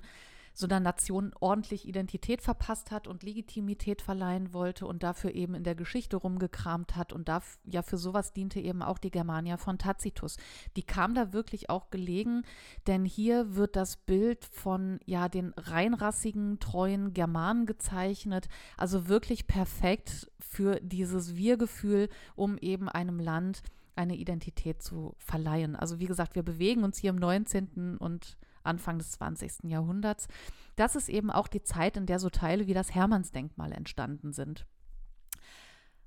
so 0.58 0.66
einer 0.66 0.80
Nation 0.80 1.32
ordentlich 1.38 1.86
Identität 1.86 2.40
verpasst 2.40 2.90
hat 2.90 3.06
und 3.06 3.22
Legitimität 3.22 4.00
verleihen 4.00 4.54
wollte 4.54 4.86
und 4.86 5.02
dafür 5.02 5.34
eben 5.34 5.54
in 5.54 5.64
der 5.64 5.74
Geschichte 5.74 6.16
rumgekramt 6.16 6.96
hat. 6.96 7.12
Und 7.12 7.28
dafür, 7.28 7.60
ja, 7.66 7.82
für 7.82 7.98
sowas 7.98 8.32
diente 8.32 8.58
eben 8.58 8.80
auch 8.80 8.96
die 8.96 9.10
Germania 9.10 9.58
von 9.58 9.76
Tacitus. 9.76 10.38
Die 10.74 10.82
kam 10.82 11.14
da 11.14 11.34
wirklich 11.34 11.68
auch 11.68 11.90
gelegen, 11.90 12.42
denn 12.86 13.04
hier 13.04 13.54
wird 13.54 13.76
das 13.76 13.98
Bild 13.98 14.46
von 14.46 14.98
ja 15.04 15.28
den 15.28 15.52
reinrassigen, 15.58 16.58
treuen 16.58 17.12
Germanen 17.12 17.66
gezeichnet. 17.66 18.48
Also 18.78 19.08
wirklich 19.08 19.46
perfekt 19.46 20.32
für 20.40 20.80
dieses 20.80 21.36
Wir-Gefühl, 21.36 22.08
um 22.34 22.56
eben 22.56 22.88
einem 22.88 23.20
Land 23.20 23.62
eine 23.94 24.16
Identität 24.16 24.80
zu 24.82 25.14
verleihen. 25.18 25.76
Also 25.76 26.00
wie 26.00 26.06
gesagt, 26.06 26.34
wir 26.34 26.42
bewegen 26.42 26.82
uns 26.82 26.96
hier 26.96 27.10
im 27.10 27.16
19. 27.16 27.98
und 27.98 28.38
Anfang 28.66 28.98
des 28.98 29.12
20. 29.12 29.64
Jahrhunderts. 29.64 30.28
Das 30.76 30.96
ist 30.96 31.08
eben 31.08 31.30
auch 31.30 31.48
die 31.48 31.62
Zeit, 31.62 31.96
in 31.96 32.06
der 32.06 32.18
so 32.18 32.30
Teile 32.30 32.66
wie 32.66 32.74
das 32.74 32.94
Hermannsdenkmal 32.94 33.72
entstanden 33.72 34.32
sind. 34.32 34.66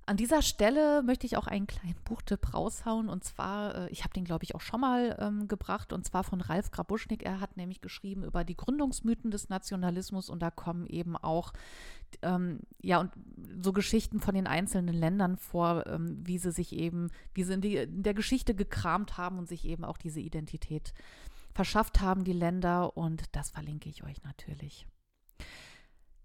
An 0.10 0.18
dieser 0.18 0.42
Stelle 0.42 1.04
möchte 1.04 1.28
ich 1.28 1.38
auch 1.38 1.46
einen 1.46 1.68
kleinen 1.68 1.94
Buchtipp 2.04 2.56
raushauen. 2.56 3.10
Und 3.10 3.24
zwar, 3.24 3.76
äh, 3.76 3.90
ich 3.92 4.04
habe 4.04 4.12
den, 4.12 4.24
glaube 4.24 4.44
ich, 4.44 4.56
auch 4.56 4.62
schon 4.62 4.82
mal 4.82 5.16
ähm, 5.20 5.48
gebracht, 5.48 5.94
und 5.94 6.04
zwar 6.04 6.24
von 6.24 6.42
Ralf 6.42 6.72
Grabuschnik. 6.72 7.22
Er 7.22 7.40
hat 7.40 7.58
nämlich 7.58 7.80
geschrieben 7.80 8.24
über 8.24 8.44
die 8.44 8.58
Gründungsmythen 8.58 9.30
des 9.30 9.50
Nationalismus 9.50 10.32
und 10.32 10.42
da 10.42 10.50
kommen 10.50 10.88
eben 10.88 11.16
auch, 11.16 11.54
ähm, 12.24 12.62
ja, 12.82 13.00
und 13.00 13.12
so 13.62 13.72
Geschichten 13.72 14.20
von 14.20 14.34
den 14.34 14.48
einzelnen 14.48 14.96
Ländern 14.96 15.38
vor, 15.38 15.86
ähm, 15.86 16.18
wie 16.26 16.40
sie 16.40 16.52
sich 16.52 16.74
eben, 16.74 17.12
wie 17.36 17.44
sie 17.44 17.54
in, 17.54 17.62
die, 17.62 17.76
in 17.76 18.02
der 18.02 18.16
Geschichte 18.16 18.56
gekramt 18.56 19.20
haben 19.20 19.38
und 19.38 19.48
sich 19.48 19.64
eben 19.64 19.86
auch 19.86 20.00
diese 20.00 20.22
Identität 20.22 20.96
verschafft 21.60 22.00
haben, 22.00 22.24
die 22.24 22.32
Länder. 22.32 22.96
Und 22.96 23.36
das 23.36 23.50
verlinke 23.50 23.90
ich 23.90 24.06
euch 24.06 24.24
natürlich. 24.24 24.88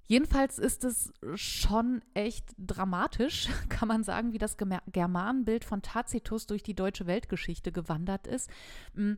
Jedenfalls 0.06 0.60
ist 0.60 0.84
es 0.84 1.12
schon 1.34 2.02
echt 2.14 2.54
dramatisch, 2.56 3.48
kann 3.68 3.88
man 3.88 4.04
sagen, 4.04 4.32
wie 4.32 4.38
das 4.38 4.56
Germanenbild 4.56 5.64
von 5.64 5.82
Tacitus 5.82 6.46
durch 6.46 6.62
die 6.62 6.76
deutsche 6.76 7.08
Weltgeschichte 7.08 7.72
gewandert 7.72 8.28
ist. 8.28 8.48
Mm, 8.92 9.14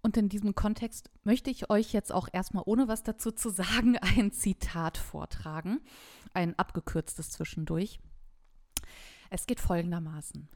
und 0.00 0.16
in 0.16 0.30
diesem 0.30 0.54
Kontext 0.54 1.10
möchte 1.24 1.50
ich 1.50 1.68
euch 1.68 1.92
jetzt 1.92 2.10
auch 2.10 2.28
erstmal, 2.32 2.62
ohne 2.64 2.88
was 2.88 3.02
dazu 3.02 3.30
zu 3.30 3.50
sagen, 3.50 3.98
ein 4.00 4.32
Zitat 4.32 4.96
vortragen, 4.96 5.82
ein 6.32 6.58
abgekürztes 6.58 7.28
zwischendurch. 7.28 8.00
Es 9.28 9.44
geht 9.44 9.60
folgendermaßen. 9.60 10.48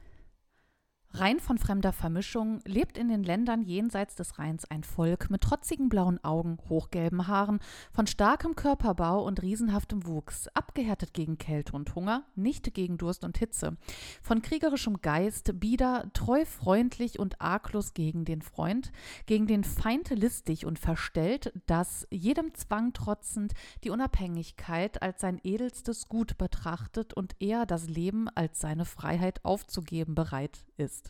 Rein 1.11 1.39
von 1.39 1.57
fremder 1.57 1.91
Vermischung 1.91 2.61
lebt 2.65 2.95
in 2.95 3.07
den 3.07 3.23
Ländern 3.23 3.63
jenseits 3.63 4.15
des 4.15 4.37
Rheins 4.37 4.65
ein 4.65 4.83
Volk 4.83 5.31
mit 5.31 5.41
trotzigen 5.41 5.89
blauen 5.89 6.23
Augen, 6.23 6.59
hochgelben 6.69 7.27
Haaren, 7.27 7.59
von 7.91 8.05
starkem 8.05 8.55
Körperbau 8.55 9.25
und 9.25 9.41
riesenhaftem 9.41 10.05
Wuchs, 10.05 10.47
abgehärtet 10.49 11.15
gegen 11.15 11.39
Kälte 11.39 11.73
und 11.73 11.95
Hunger, 11.95 12.25
nicht 12.35 12.75
gegen 12.75 12.99
Durst 12.99 13.23
und 13.23 13.39
Hitze, 13.39 13.75
von 14.21 14.43
kriegerischem 14.43 15.01
Geist, 15.01 15.59
bieder, 15.59 16.05
treu 16.13 16.45
freundlich 16.45 17.17
und 17.17 17.41
arglos 17.41 17.95
gegen 17.95 18.23
den 18.23 18.43
Freund, 18.43 18.91
gegen 19.25 19.47
den 19.47 19.63
Feind 19.63 20.11
listig 20.11 20.67
und 20.67 20.77
verstellt, 20.77 21.51
das 21.65 22.07
jedem 22.11 22.53
Zwang 22.53 22.93
trotzend 22.93 23.53
die 23.83 23.89
Unabhängigkeit 23.89 25.01
als 25.01 25.21
sein 25.21 25.41
edelstes 25.43 26.07
Gut 26.07 26.37
betrachtet 26.37 27.15
und 27.15 27.35
eher 27.39 27.65
das 27.65 27.89
Leben 27.89 28.29
als 28.29 28.59
seine 28.59 28.85
Freiheit 28.85 29.43
aufzugeben 29.43 30.13
bereit 30.13 30.65
ist. 30.77 31.08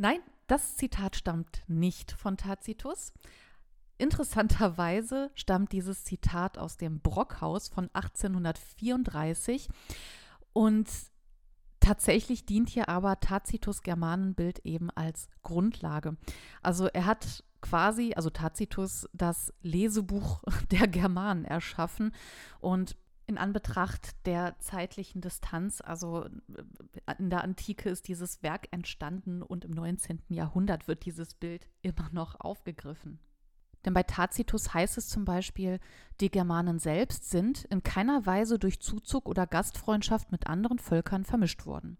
Nein, 0.00 0.20
das 0.46 0.76
Zitat 0.76 1.16
stammt 1.16 1.64
nicht 1.66 2.12
von 2.12 2.36
Tacitus. 2.36 3.12
Interessanterweise 3.98 5.32
stammt 5.34 5.72
dieses 5.72 6.04
Zitat 6.04 6.56
aus 6.56 6.76
dem 6.76 7.00
Brockhaus 7.00 7.68
von 7.68 7.90
1834 7.92 9.68
und 10.52 10.88
tatsächlich 11.80 12.46
dient 12.46 12.68
hier 12.68 12.88
aber 12.88 13.18
Tacitus 13.18 13.82
Germanenbild 13.82 14.60
eben 14.60 14.88
als 14.90 15.28
Grundlage. 15.42 16.16
Also 16.62 16.86
er 16.86 17.06
hat 17.06 17.42
quasi, 17.60 18.12
also 18.14 18.30
Tacitus, 18.30 19.08
das 19.12 19.52
Lesebuch 19.62 20.44
der 20.70 20.86
Germanen 20.86 21.44
erschaffen 21.44 22.12
und 22.60 22.96
in 23.28 23.38
Anbetracht 23.38 24.16
der 24.26 24.58
zeitlichen 24.58 25.20
Distanz, 25.20 25.80
also 25.82 26.24
äh, 26.24 27.14
in 27.18 27.30
der 27.30 27.44
Antike 27.44 27.90
ist 27.90 28.08
dieses 28.08 28.42
Werk 28.42 28.68
entstanden 28.70 29.42
und 29.42 29.64
im 29.66 29.70
19. 29.72 30.22
Jahrhundert 30.28 30.88
wird 30.88 31.04
dieses 31.04 31.34
Bild 31.34 31.68
immer 31.82 32.08
noch 32.10 32.40
aufgegriffen. 32.40 33.20
Denn 33.84 33.92
bei 33.92 34.02
Tacitus 34.02 34.74
heißt 34.74 34.98
es 34.98 35.08
zum 35.08 35.24
Beispiel, 35.24 35.78
die 36.20 36.30
Germanen 36.30 36.78
selbst 36.78 37.30
sind 37.30 37.64
in 37.66 37.82
keiner 37.82 38.26
Weise 38.26 38.58
durch 38.58 38.80
Zuzug 38.80 39.28
oder 39.28 39.46
Gastfreundschaft 39.46 40.32
mit 40.32 40.46
anderen 40.46 40.78
Völkern 40.78 41.24
vermischt 41.24 41.66
worden. 41.66 41.98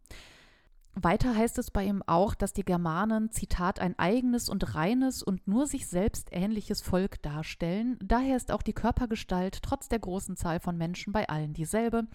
Weiter 1.01 1.37
heißt 1.37 1.59
es 1.59 1.71
bei 1.71 1.85
ihm 1.85 2.03
auch, 2.07 2.35
dass 2.35 2.53
die 2.53 2.65
Germanen, 2.65 3.31
Zitat, 3.31 3.79
ein 3.79 3.97
eigenes 3.99 4.49
und 4.49 4.75
reines 4.75 5.23
und 5.23 5.47
nur 5.47 5.67
sich 5.67 5.87
selbst 5.87 6.29
ähnliches 6.33 6.83
Volk 6.83 7.23
darstellen. 7.23 7.99
Daher 8.03 8.37
ist 8.37 8.51
auch 8.51 8.63
die 8.63 8.73
Körpergestalt 8.73 9.63
trotz 9.63 9.89
der 9.89 10.01
großen 10.01 10.37
Zahl 10.37 10.59
von 10.59 10.77
Menschen 10.77 11.13
bei 11.13 11.29
allen 11.29 11.53
dieselbe. 11.53 12.09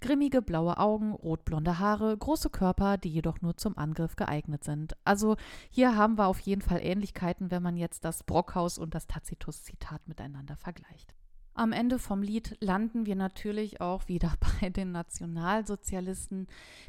Grimmige 0.00 0.40
blaue 0.40 0.78
Augen, 0.78 1.12
rotblonde 1.12 1.80
Haare, 1.80 2.16
große 2.16 2.50
Körper, 2.50 2.96
die 2.96 3.10
jedoch 3.10 3.40
nur 3.40 3.56
zum 3.56 3.76
Angriff 3.76 4.14
geeignet 4.14 4.62
sind. 4.62 4.96
Also 5.04 5.36
hier 5.70 5.96
haben 5.96 6.16
wir 6.16 6.26
auf 6.26 6.38
jeden 6.40 6.62
Fall 6.62 6.80
Ähnlichkeiten, 6.80 7.50
wenn 7.50 7.62
man 7.62 7.76
jetzt 7.76 8.04
das 8.04 8.22
Brockhaus 8.22 8.78
und 8.78 8.94
das 8.94 9.08
Tacitus-Zitat 9.08 10.06
miteinander 10.06 10.56
vergleicht. 10.56 11.17
Am 11.58 11.72
Ende 11.72 11.98
vom 11.98 12.22
Lied 12.22 12.56
landen 12.60 13.04
wir 13.04 13.16
natürlich 13.16 13.80
auch 13.80 14.06
wieder 14.06 14.32
bei 14.60 14.70
den 14.70 14.92
Nationalsozialisten, 14.92 16.46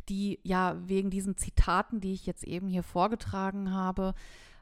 die 0.09 0.39
ja 0.43 0.77
wegen 0.87 1.09
diesen 1.09 1.37
Zitaten, 1.37 2.01
die 2.01 2.13
ich 2.13 2.27
jetzt 2.27 2.43
eben 2.43 2.67
hier 2.67 2.83
vorgetragen 2.83 3.73
habe, 3.73 4.13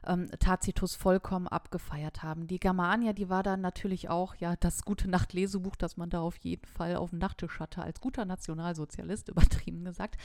ähm, 0.06 0.30
Tacitus 0.38 0.94
vollkommen 0.94 1.46
abgefeiert 1.46 2.22
haben. 2.22 2.46
Die 2.46 2.58
Germania, 2.58 3.12
die 3.12 3.28
war 3.28 3.42
dann 3.42 3.60
natürlich 3.60 4.08
auch 4.08 4.34
ja 4.36 4.56
das 4.56 4.82
gute 4.82 5.10
Nachtlesebuch, 5.10 5.76
das 5.76 5.98
man 5.98 6.08
da 6.08 6.20
auf 6.20 6.38
jeden 6.38 6.64
Fall 6.64 6.96
auf 6.96 7.10
dem 7.10 7.18
Nachttisch 7.18 7.60
hatte, 7.60 7.82
als 7.82 8.00
guter 8.00 8.24
Nationalsozialist, 8.24 9.28
übertrieben 9.28 9.84
gesagt. 9.84 10.16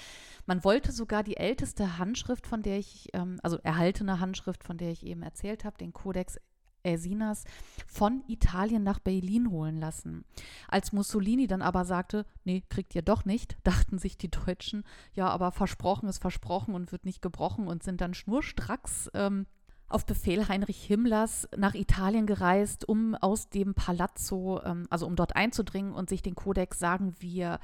Man 0.45 0.63
wollte 0.63 0.93
sogar 0.93 1.23
die 1.23 1.35
älteste 1.35 1.97
Handschrift, 1.97 2.47
von 2.47 2.61
der 2.61 2.79
ich, 2.79 3.09
ähm, 3.11 3.37
also 3.43 3.57
erhaltene 3.57 4.21
Handschrift, 4.21 4.63
von 4.63 4.77
der 4.77 4.91
ich 4.91 5.05
eben 5.05 5.23
erzählt 5.23 5.65
habe, 5.65 5.77
den 5.77 5.91
Codex 5.91 6.39
Ersinas 6.83 7.43
von 7.87 8.23
Italien 8.27 8.83
nach 8.83 8.99
Berlin 8.99 9.49
holen 9.49 9.79
lassen. 9.79 10.25
Als 10.67 10.91
Mussolini 10.91 11.47
dann 11.47 11.61
aber 11.61 11.85
sagte, 11.85 12.25
nee, 12.43 12.63
kriegt 12.69 12.95
ihr 12.95 13.01
doch 13.01 13.25
nicht, 13.25 13.57
dachten 13.63 13.97
sich 13.97 14.17
die 14.17 14.31
Deutschen, 14.31 14.83
ja, 15.13 15.27
aber 15.29 15.51
versprochen 15.51 16.09
ist 16.09 16.19
versprochen 16.19 16.75
und 16.75 16.91
wird 16.91 17.05
nicht 17.05 17.21
gebrochen 17.21 17.67
und 17.67 17.83
sind 17.83 18.01
dann 18.01 18.13
schnurstracks 18.13 19.09
ähm, 19.13 19.45
auf 19.87 20.05
Befehl 20.05 20.47
Heinrich 20.47 20.83
Himmlers 20.83 21.47
nach 21.55 21.75
Italien 21.75 22.25
gereist, 22.25 22.87
um 22.87 23.15
aus 23.15 23.49
dem 23.49 23.73
Palazzo, 23.75 24.61
ähm, 24.63 24.87
also 24.89 25.05
um 25.05 25.15
dort 25.15 25.35
einzudringen 25.35 25.93
und 25.93 26.09
sich 26.09 26.21
den 26.21 26.35
Kodex, 26.35 26.79
sagen 26.79 27.15
wir, 27.19 27.59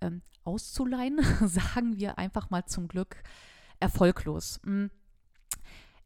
ähm, 0.00 0.22
auszuleihen, 0.44 1.20
sagen 1.46 1.96
wir 1.96 2.18
einfach 2.18 2.50
mal 2.50 2.66
zum 2.66 2.88
Glück 2.88 3.22
erfolglos. 3.80 4.60
Mhm. 4.64 4.90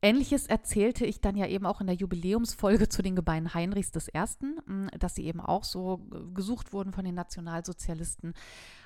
Ähnliches 0.02 0.46
erzählte 0.46 1.06
ich 1.06 1.20
dann 1.20 1.36
ja 1.36 1.46
eben 1.46 1.66
auch 1.66 1.80
in 1.80 1.86
der 1.86 1.96
Jubiläumsfolge 1.96 2.88
zu 2.88 3.02
den 3.02 3.16
Gebeinen 3.16 3.54
Heinrichs 3.54 3.92
I., 3.96 4.46
mm, 4.66 4.88
dass 4.98 5.14
sie 5.14 5.24
eben 5.24 5.40
auch 5.40 5.64
so 5.64 6.06
gesucht 6.34 6.72
wurden 6.72 6.92
von 6.92 7.04
den 7.04 7.14
Nationalsozialisten. 7.14 8.34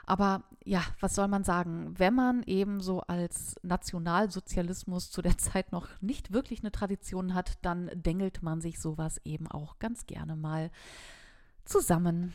Aber 0.06 0.44
ja, 0.64 0.82
was 1.00 1.14
soll 1.14 1.28
man 1.28 1.44
sagen? 1.44 1.94
Wenn 1.98 2.14
man 2.14 2.42
eben 2.44 2.80
so 2.80 3.00
als 3.02 3.56
Nationalsozialismus 3.62 5.10
zu 5.10 5.20
der 5.22 5.36
Zeit 5.38 5.72
noch 5.72 5.88
nicht 6.00 6.32
wirklich 6.32 6.60
eine 6.60 6.72
Tradition 6.72 7.34
hat, 7.34 7.58
dann 7.62 7.90
dengelt 7.94 8.42
man 8.42 8.60
sich 8.60 8.80
sowas 8.80 9.20
eben 9.24 9.46
auch 9.46 9.78
ganz 9.78 10.06
gerne 10.06 10.36
mal 10.36 10.70
zusammen. 11.64 12.32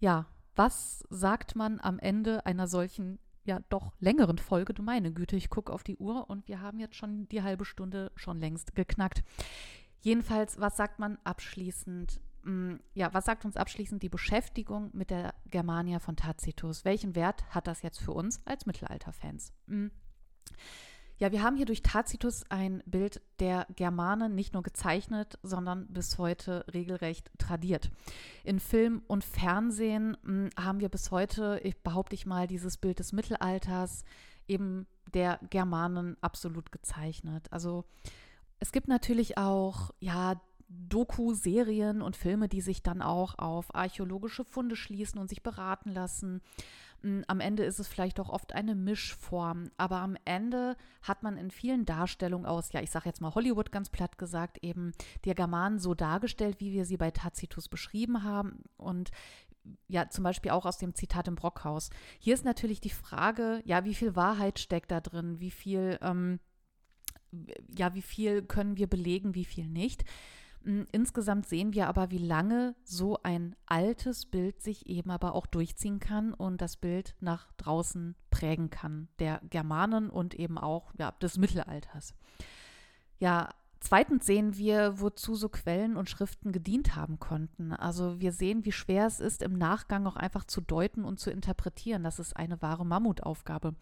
Ja, 0.00 0.26
was 0.56 1.04
sagt 1.08 1.56
man 1.56 1.80
am 1.80 1.98
Ende 1.98 2.44
einer 2.44 2.66
solchen 2.66 3.18
ja 3.44 3.60
doch 3.68 3.92
längeren 3.98 4.38
Folge. 4.38 4.74
Du 4.74 4.82
meine 4.82 5.12
Güte, 5.12 5.36
ich 5.36 5.50
gucke 5.50 5.72
auf 5.72 5.82
die 5.82 5.96
Uhr 5.96 6.28
und 6.28 6.48
wir 6.48 6.60
haben 6.60 6.78
jetzt 6.78 6.96
schon 6.96 7.28
die 7.28 7.42
halbe 7.42 7.64
Stunde 7.64 8.12
schon 8.16 8.40
längst 8.40 8.74
geknackt. 8.74 9.22
Jedenfalls, 10.00 10.58
was 10.60 10.76
sagt 10.76 10.98
man 10.98 11.18
abschließend? 11.24 12.20
Mm, 12.44 12.76
ja, 12.94 13.14
was 13.14 13.24
sagt 13.24 13.44
uns 13.44 13.56
abschließend 13.56 14.02
die 14.02 14.08
Beschäftigung 14.08 14.90
mit 14.92 15.10
der 15.10 15.34
Germania 15.46 15.98
von 16.00 16.16
Tacitus? 16.16 16.84
Welchen 16.84 17.14
Wert 17.14 17.44
hat 17.50 17.66
das 17.66 17.82
jetzt 17.82 18.00
für 18.00 18.12
uns 18.12 18.44
als 18.46 18.66
Mittelalterfans? 18.66 19.52
Ja, 21.22 21.30
wir 21.30 21.44
haben 21.44 21.54
hier 21.54 21.66
durch 21.66 21.82
Tacitus 21.82 22.42
ein 22.48 22.82
Bild 22.84 23.22
der 23.38 23.68
Germanen 23.76 24.34
nicht 24.34 24.54
nur 24.54 24.64
gezeichnet, 24.64 25.38
sondern 25.44 25.86
bis 25.86 26.18
heute 26.18 26.64
regelrecht 26.74 27.30
tradiert. 27.38 27.92
In 28.42 28.58
Film 28.58 29.02
und 29.06 29.22
Fernsehen 29.22 30.16
hm, 30.24 30.50
haben 30.58 30.80
wir 30.80 30.88
bis 30.88 31.12
heute, 31.12 31.60
ich 31.62 31.80
behaupte 31.80 32.16
ich 32.16 32.26
mal, 32.26 32.48
dieses 32.48 32.76
Bild 32.76 32.98
des 32.98 33.12
Mittelalters, 33.12 34.04
eben 34.48 34.88
der 35.14 35.38
Germanen 35.48 36.16
absolut 36.22 36.72
gezeichnet. 36.72 37.46
Also 37.52 37.84
es 38.58 38.72
gibt 38.72 38.88
natürlich 38.88 39.38
auch, 39.38 39.92
ja, 40.00 40.40
Doku-Serien 40.88 42.02
und 42.02 42.16
Filme, 42.16 42.48
die 42.48 42.60
sich 42.60 42.82
dann 42.82 43.02
auch 43.02 43.38
auf 43.38 43.74
archäologische 43.74 44.44
Funde 44.44 44.74
schließen 44.74 45.20
und 45.20 45.28
sich 45.28 45.44
beraten 45.44 45.90
lassen. 45.90 46.40
Hm, 47.02 47.24
am 47.26 47.40
Ende 47.40 47.64
ist 47.64 47.78
es 47.78 47.88
vielleicht 47.88 48.20
auch 48.20 48.28
oft 48.28 48.54
eine 48.54 48.74
Mischform, 48.74 49.70
aber 49.76 49.98
am 49.98 50.16
Ende 50.24 50.76
hat 51.02 51.22
man 51.22 51.36
in 51.36 51.50
vielen 51.50 51.84
Darstellungen 51.84 52.46
aus, 52.46 52.72
ja, 52.72 52.80
ich 52.80 52.90
sage 52.90 53.08
jetzt 53.08 53.20
mal 53.20 53.34
Hollywood 53.34 53.72
ganz 53.72 53.90
platt 53.90 54.18
gesagt, 54.18 54.58
eben 54.62 54.92
die 55.24 55.34
Germanen 55.34 55.78
so 55.78 55.94
dargestellt, 55.94 56.60
wie 56.60 56.72
wir 56.72 56.84
sie 56.84 56.96
bei 56.96 57.10
Tacitus 57.10 57.68
beschrieben 57.68 58.22
haben 58.22 58.62
und 58.76 59.10
ja, 59.88 60.08
zum 60.08 60.24
Beispiel 60.24 60.50
auch 60.50 60.66
aus 60.66 60.78
dem 60.78 60.94
Zitat 60.94 61.28
im 61.28 61.36
Brockhaus. 61.36 61.90
Hier 62.18 62.34
ist 62.34 62.44
natürlich 62.44 62.80
die 62.80 62.90
Frage, 62.90 63.62
ja, 63.64 63.84
wie 63.84 63.94
viel 63.94 64.16
Wahrheit 64.16 64.58
steckt 64.58 64.90
da 64.90 65.00
drin, 65.00 65.38
wie 65.38 65.52
viel, 65.52 65.98
ähm, 66.02 66.40
ja, 67.76 67.94
wie 67.94 68.02
viel 68.02 68.42
können 68.42 68.76
wir 68.76 68.88
belegen, 68.88 69.34
wie 69.34 69.44
viel 69.44 69.68
nicht. 69.68 70.04
Mm, 70.64 70.82
insgesamt 70.92 71.46
sehen 71.46 71.72
wir 71.72 71.88
aber, 71.88 72.10
wie 72.10 72.18
lange 72.18 72.74
so 72.84 73.18
ein 73.22 73.56
altes 73.66 74.26
Bild 74.26 74.62
sich 74.62 74.86
eben 74.86 75.10
aber 75.10 75.34
auch 75.34 75.46
durchziehen 75.46 75.98
kann 75.98 76.32
und 76.34 76.60
das 76.60 76.76
Bild 76.76 77.14
nach 77.20 77.52
draußen 77.56 78.14
prägen 78.30 78.70
kann, 78.70 79.08
der 79.18 79.40
Germanen 79.50 80.10
und 80.10 80.34
eben 80.34 80.58
auch 80.58 80.92
ja, 80.98 81.12
des 81.12 81.38
Mittelalters. 81.38 82.14
Ja, 83.18 83.50
Zweitens 83.84 84.26
sehen 84.26 84.56
wir, 84.56 85.00
wozu 85.00 85.34
so 85.34 85.48
Quellen 85.48 85.96
und 85.96 86.08
Schriften 86.08 86.52
gedient 86.52 86.94
haben 86.94 87.18
konnten. 87.18 87.72
Also 87.72 88.20
wir 88.20 88.30
sehen, 88.30 88.64
wie 88.64 88.70
schwer 88.70 89.08
es 89.08 89.18
ist, 89.18 89.42
im 89.42 89.58
Nachgang 89.58 90.06
auch 90.06 90.14
einfach 90.14 90.44
zu 90.44 90.60
deuten 90.60 91.04
und 91.04 91.18
zu 91.18 91.32
interpretieren. 91.32 92.04
Das 92.04 92.20
ist 92.20 92.36
eine 92.36 92.62
wahre 92.62 92.86
Mammutaufgabe 92.86 93.74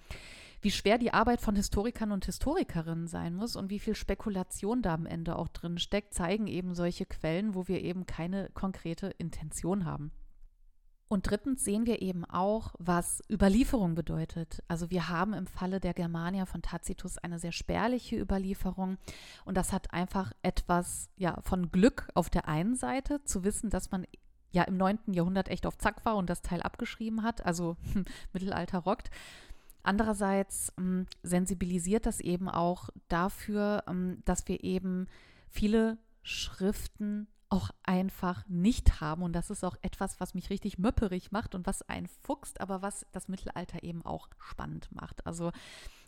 wie 0.63 0.71
schwer 0.71 0.99
die 0.99 1.13
Arbeit 1.13 1.41
von 1.41 1.57
Historikern 1.57 2.13
und 2.13 2.27
Historikerinnen 2.27 3.07
sein 3.07 3.35
muss 3.35 3.57
und 3.57 3.71
wie 3.71 3.79
viel 3.79 3.95
Spekulation 3.95 4.83
da 4.83 4.95
am 4.95 5.07
Ende 5.07 5.37
auch 5.37 5.49
drin 5.49 5.79
steckt, 5.79 6.15
zeigen 6.15 6.47
eben 6.47 6.75
solche 6.75 7.07
Quellen, 7.07 7.55
wo 7.55 7.69
wir 7.69 7.81
eben 7.83 8.07
keine 8.07 8.51
konkrete 8.51 9.09
Intention 9.19 9.85
haben. 9.85 10.13
Und 11.13 11.29
drittens 11.29 11.65
sehen 11.65 11.87
wir 11.87 12.03
eben 12.03 12.25
auch, 12.25 12.73
was 12.79 13.21
Überlieferung 13.29 13.97
bedeutet. 13.97 14.63
Also 14.69 14.91
wir 14.91 15.09
haben 15.09 15.35
im 15.35 15.49
Falle 15.49 15.81
der 15.81 15.93
Germania 15.93 16.47
von 16.47 16.63
Tacitus 16.63 17.19
eine 17.19 17.41
sehr 17.41 17.51
spärliche 17.51 18.17
Überlieferung 18.17 18.97
und 19.45 19.57
das 19.57 19.73
hat 19.73 19.93
einfach 19.93 20.33
etwas 20.43 21.11
ja 21.17 21.41
von 21.41 21.73
Glück 21.73 22.09
auf 22.15 22.31
der 22.31 22.47
einen 22.47 22.77
Seite 22.77 23.25
zu 23.25 23.43
wissen, 23.43 23.71
dass 23.71 23.91
man 23.91 24.07
ja 24.53 24.63
im 24.63 24.77
9. 24.77 24.99
Jahrhundert 25.13 25.49
echt 25.49 25.67
auf 25.67 25.79
Zack 25.79 26.05
war 26.05 26.17
und 26.17 26.31
das 26.31 26.43
Teil 26.43 26.63
abgeschrieben 26.63 27.25
hat, 27.25 27.45
also 27.45 27.77
Mittelalter 28.33 28.79
rockt. 28.79 29.11
Andererseits 29.83 30.73
ähm, 30.79 31.07
sensibilisiert 31.23 32.07
das 32.07 32.21
eben 32.21 32.49
auch 32.49 32.91
dafür, 33.09 33.85
ähm, 33.87 34.23
dass 34.25 34.47
wir 34.49 34.63
eben 34.65 35.07
viele 35.49 35.99
Schriften 36.23 37.29
auch 37.49 37.71
einfach 37.83 38.47
nicht 38.49 39.01
haben. 39.01 39.23
Und 39.23 39.33
das 39.33 39.51
ist 39.51 39.65
auch 39.65 39.77
etwas, 39.83 40.21
was 40.21 40.35
mich 40.35 40.51
richtig 40.51 40.79
möpperig 40.79 41.33
macht 41.33 41.55
und 41.55 41.67
was 41.67 41.83
einen 41.83 42.07
fuchst, 42.07 42.61
aber 42.61 42.81
was 42.81 43.07
das 43.13 43.29
Mittelalter 43.29 43.83
eben 43.83 44.05
auch 44.05 44.29
spannend 44.39 44.89
macht. 44.93 45.27
Also 45.27 45.51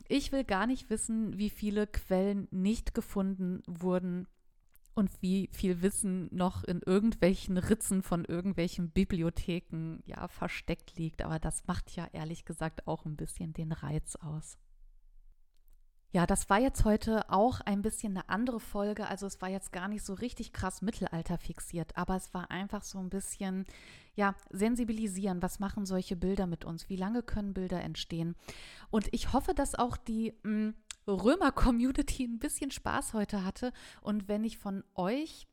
ich 0.09 0.31
will 0.31 0.45
gar 0.45 0.67
nicht 0.67 0.89
wissen, 0.89 1.39
wie 1.39 1.51
viele 1.51 1.87
Quellen 1.87 2.47
nicht 2.51 2.95
gefunden 2.95 3.63
wurden 3.67 4.29
und 4.95 5.11
wie 5.21 5.49
viel 5.53 5.83
Wissen 5.83 6.29
noch 6.35 6.65
in 6.65 6.81
irgendwelchen 6.83 7.57
Ritzen 7.57 8.03
von 8.03 8.25
irgendwelchen 8.25 8.91
Bibliotheken 8.91 9.99
ja 10.05 10.29
versteckt 10.29 10.97
liegt. 10.97 11.23
Aber 11.23 11.39
das 11.39 11.67
macht 11.67 11.95
ja 11.97 12.07
ehrlich 12.13 12.45
gesagt 12.45 12.87
auch 12.87 13.05
ein 13.05 13.17
bisschen 13.17 13.53
den 13.53 13.73
Reiz 13.73 14.17
aus. 14.17 14.59
Ja, 16.15 16.27
das 16.27 16.51
war 16.51 16.61
jetzt 16.61 16.85
heute 16.85 17.31
auch 17.31 17.63
ein 17.63 17.81
bisschen 17.81 18.19
eine 18.19 18.29
andere 18.29 18.61
Folge. 18.61 19.07
Also 19.07 19.25
es 19.27 19.41
war 19.41 19.49
jetzt 19.49 19.73
gar 19.73 19.89
nicht 19.89 20.05
so 20.05 20.13
richtig 20.13 20.53
krass 20.53 20.83
Mittelalter 20.83 21.39
fixiert, 21.39 21.97
aber 21.97 22.17
es 22.17 22.35
war 22.35 22.51
einfach 22.51 22.83
so 22.83 22.99
ein 22.99 23.09
bisschen, 23.09 23.65
ja, 24.15 24.35
sensibilisieren. 24.51 25.41
Was 25.41 25.59
machen 25.59 25.87
solche 25.87 26.15
Bilder 26.15 26.47
mit 26.47 26.67
uns? 26.67 26.91
Wie 26.91 26.97
lange 26.97 27.23
können 27.23 27.55
Bilder 27.55 27.81
entstehen? 27.81 28.37
Und 28.91 29.09
ich 29.13 29.33
hoffe, 29.33 29.55
dass 29.55 29.75
auch 29.75 29.97
die 29.97 30.35
hm, 30.45 30.75
Römer-Community 31.07 32.25
ein 32.25 32.39
bisschen 32.39 32.71
Spaß 32.71 33.15
heute 33.15 33.45
hatte. 33.45 33.73
Und 34.01 34.29
wenn 34.29 34.45
ich 34.45 34.59
von 34.59 34.85
euch, 34.95 35.47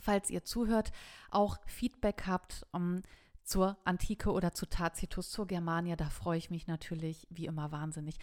falls 0.00 0.30
ihr 0.30 0.44
zuhört, 0.44 0.92
auch 1.30 1.58
Feedback 1.66 2.24
habt, 2.26 2.66
um, 2.72 3.02
zur 3.42 3.78
Antike 3.84 4.30
oder 4.30 4.52
zu 4.52 4.66
Tacitus, 4.66 5.30
zur 5.30 5.46
Germania, 5.46 5.96
da 5.96 6.08
freue 6.08 6.38
ich 6.38 6.50
mich 6.50 6.66
natürlich 6.66 7.26
wie 7.30 7.46
immer 7.46 7.72
wahnsinnig. 7.72 8.16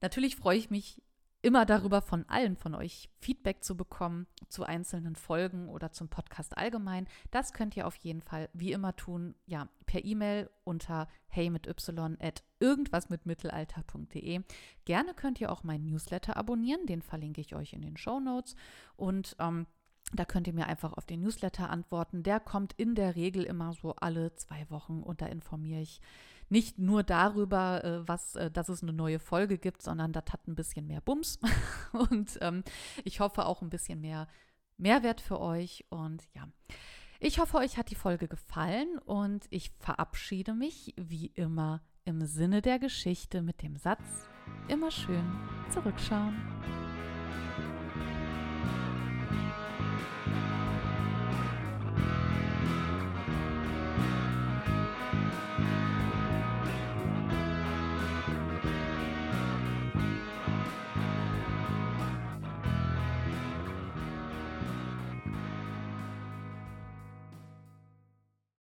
Natürlich 0.00 0.36
freue 0.36 0.58
ich 0.58 0.70
mich 0.70 1.02
immer 1.42 1.64
darüber, 1.66 2.02
von 2.02 2.24
allen 2.28 2.56
von 2.56 2.74
euch 2.74 3.08
Feedback 3.20 3.62
zu 3.62 3.76
bekommen 3.76 4.26
zu 4.48 4.64
einzelnen 4.64 5.14
Folgen 5.14 5.68
oder 5.68 5.92
zum 5.92 6.08
Podcast 6.08 6.56
allgemein. 6.58 7.06
Das 7.30 7.52
könnt 7.52 7.76
ihr 7.76 7.86
auf 7.86 7.94
jeden 7.96 8.22
Fall 8.22 8.48
wie 8.52 8.72
immer 8.72 8.96
tun, 8.96 9.34
ja, 9.46 9.68
per 9.86 10.04
E-Mail 10.04 10.50
unter 10.64 11.08
hey 11.28 11.50
mit 11.50 11.66
y 11.66 12.16
at 12.20 12.42
irgendwas 12.58 13.08
mit 13.08 13.26
mittelalter.de. 13.26 14.42
Gerne 14.84 15.14
könnt 15.14 15.40
ihr 15.40 15.52
auch 15.52 15.62
meinen 15.62 15.86
Newsletter 15.86 16.36
abonnieren, 16.36 16.86
den 16.86 17.02
verlinke 17.02 17.40
ich 17.40 17.54
euch 17.54 17.72
in 17.72 17.82
den 17.82 17.96
Show 17.96 18.18
Notes 18.18 18.56
und 18.96 19.36
ähm, 19.38 19.66
da 20.14 20.24
könnt 20.24 20.46
ihr 20.46 20.54
mir 20.54 20.66
einfach 20.66 20.94
auf 20.94 21.04
den 21.04 21.20
Newsletter 21.20 21.68
antworten. 21.68 22.22
Der 22.22 22.40
kommt 22.40 22.72
in 22.72 22.94
der 22.94 23.14
Regel 23.14 23.44
immer 23.44 23.74
so 23.74 23.94
alle 23.96 24.34
zwei 24.36 24.68
Wochen 24.70 25.02
und 25.02 25.20
da 25.20 25.26
informiere 25.26 25.82
ich 25.82 26.00
nicht 26.48 26.78
nur 26.78 27.02
darüber, 27.02 27.84
äh, 27.84 28.08
was, 28.08 28.36
äh, 28.36 28.50
dass 28.50 28.68
es 28.68 28.82
eine 28.82 28.92
neue 28.92 29.18
Folge 29.18 29.58
gibt, 29.58 29.82
sondern 29.82 30.12
das 30.12 30.24
hat 30.32 30.46
ein 30.48 30.54
bisschen 30.54 30.86
mehr 30.86 31.00
Bums. 31.00 31.38
Und 32.10 32.38
ähm, 32.40 32.64
ich 33.04 33.20
hoffe 33.20 33.46
auch 33.46 33.62
ein 33.62 33.70
bisschen 33.70 34.00
mehr 34.00 34.26
Mehrwert 34.76 35.20
für 35.20 35.40
euch. 35.40 35.84
Und 35.90 36.28
ja, 36.34 36.48
ich 37.20 37.38
hoffe, 37.38 37.58
euch 37.58 37.76
hat 37.76 37.90
die 37.90 37.96
Folge 37.96 38.28
gefallen 38.28 38.96
und 39.04 39.46
ich 39.50 39.72
verabschiede 39.80 40.54
mich 40.54 40.94
wie 40.96 41.26
immer 41.26 41.82
im 42.04 42.24
Sinne 42.24 42.62
der 42.62 42.78
Geschichte 42.78 43.42
mit 43.42 43.60
dem 43.60 43.76
Satz, 43.76 44.28
immer 44.68 44.92
schön 44.92 45.26
zurückschauen. 45.70 46.36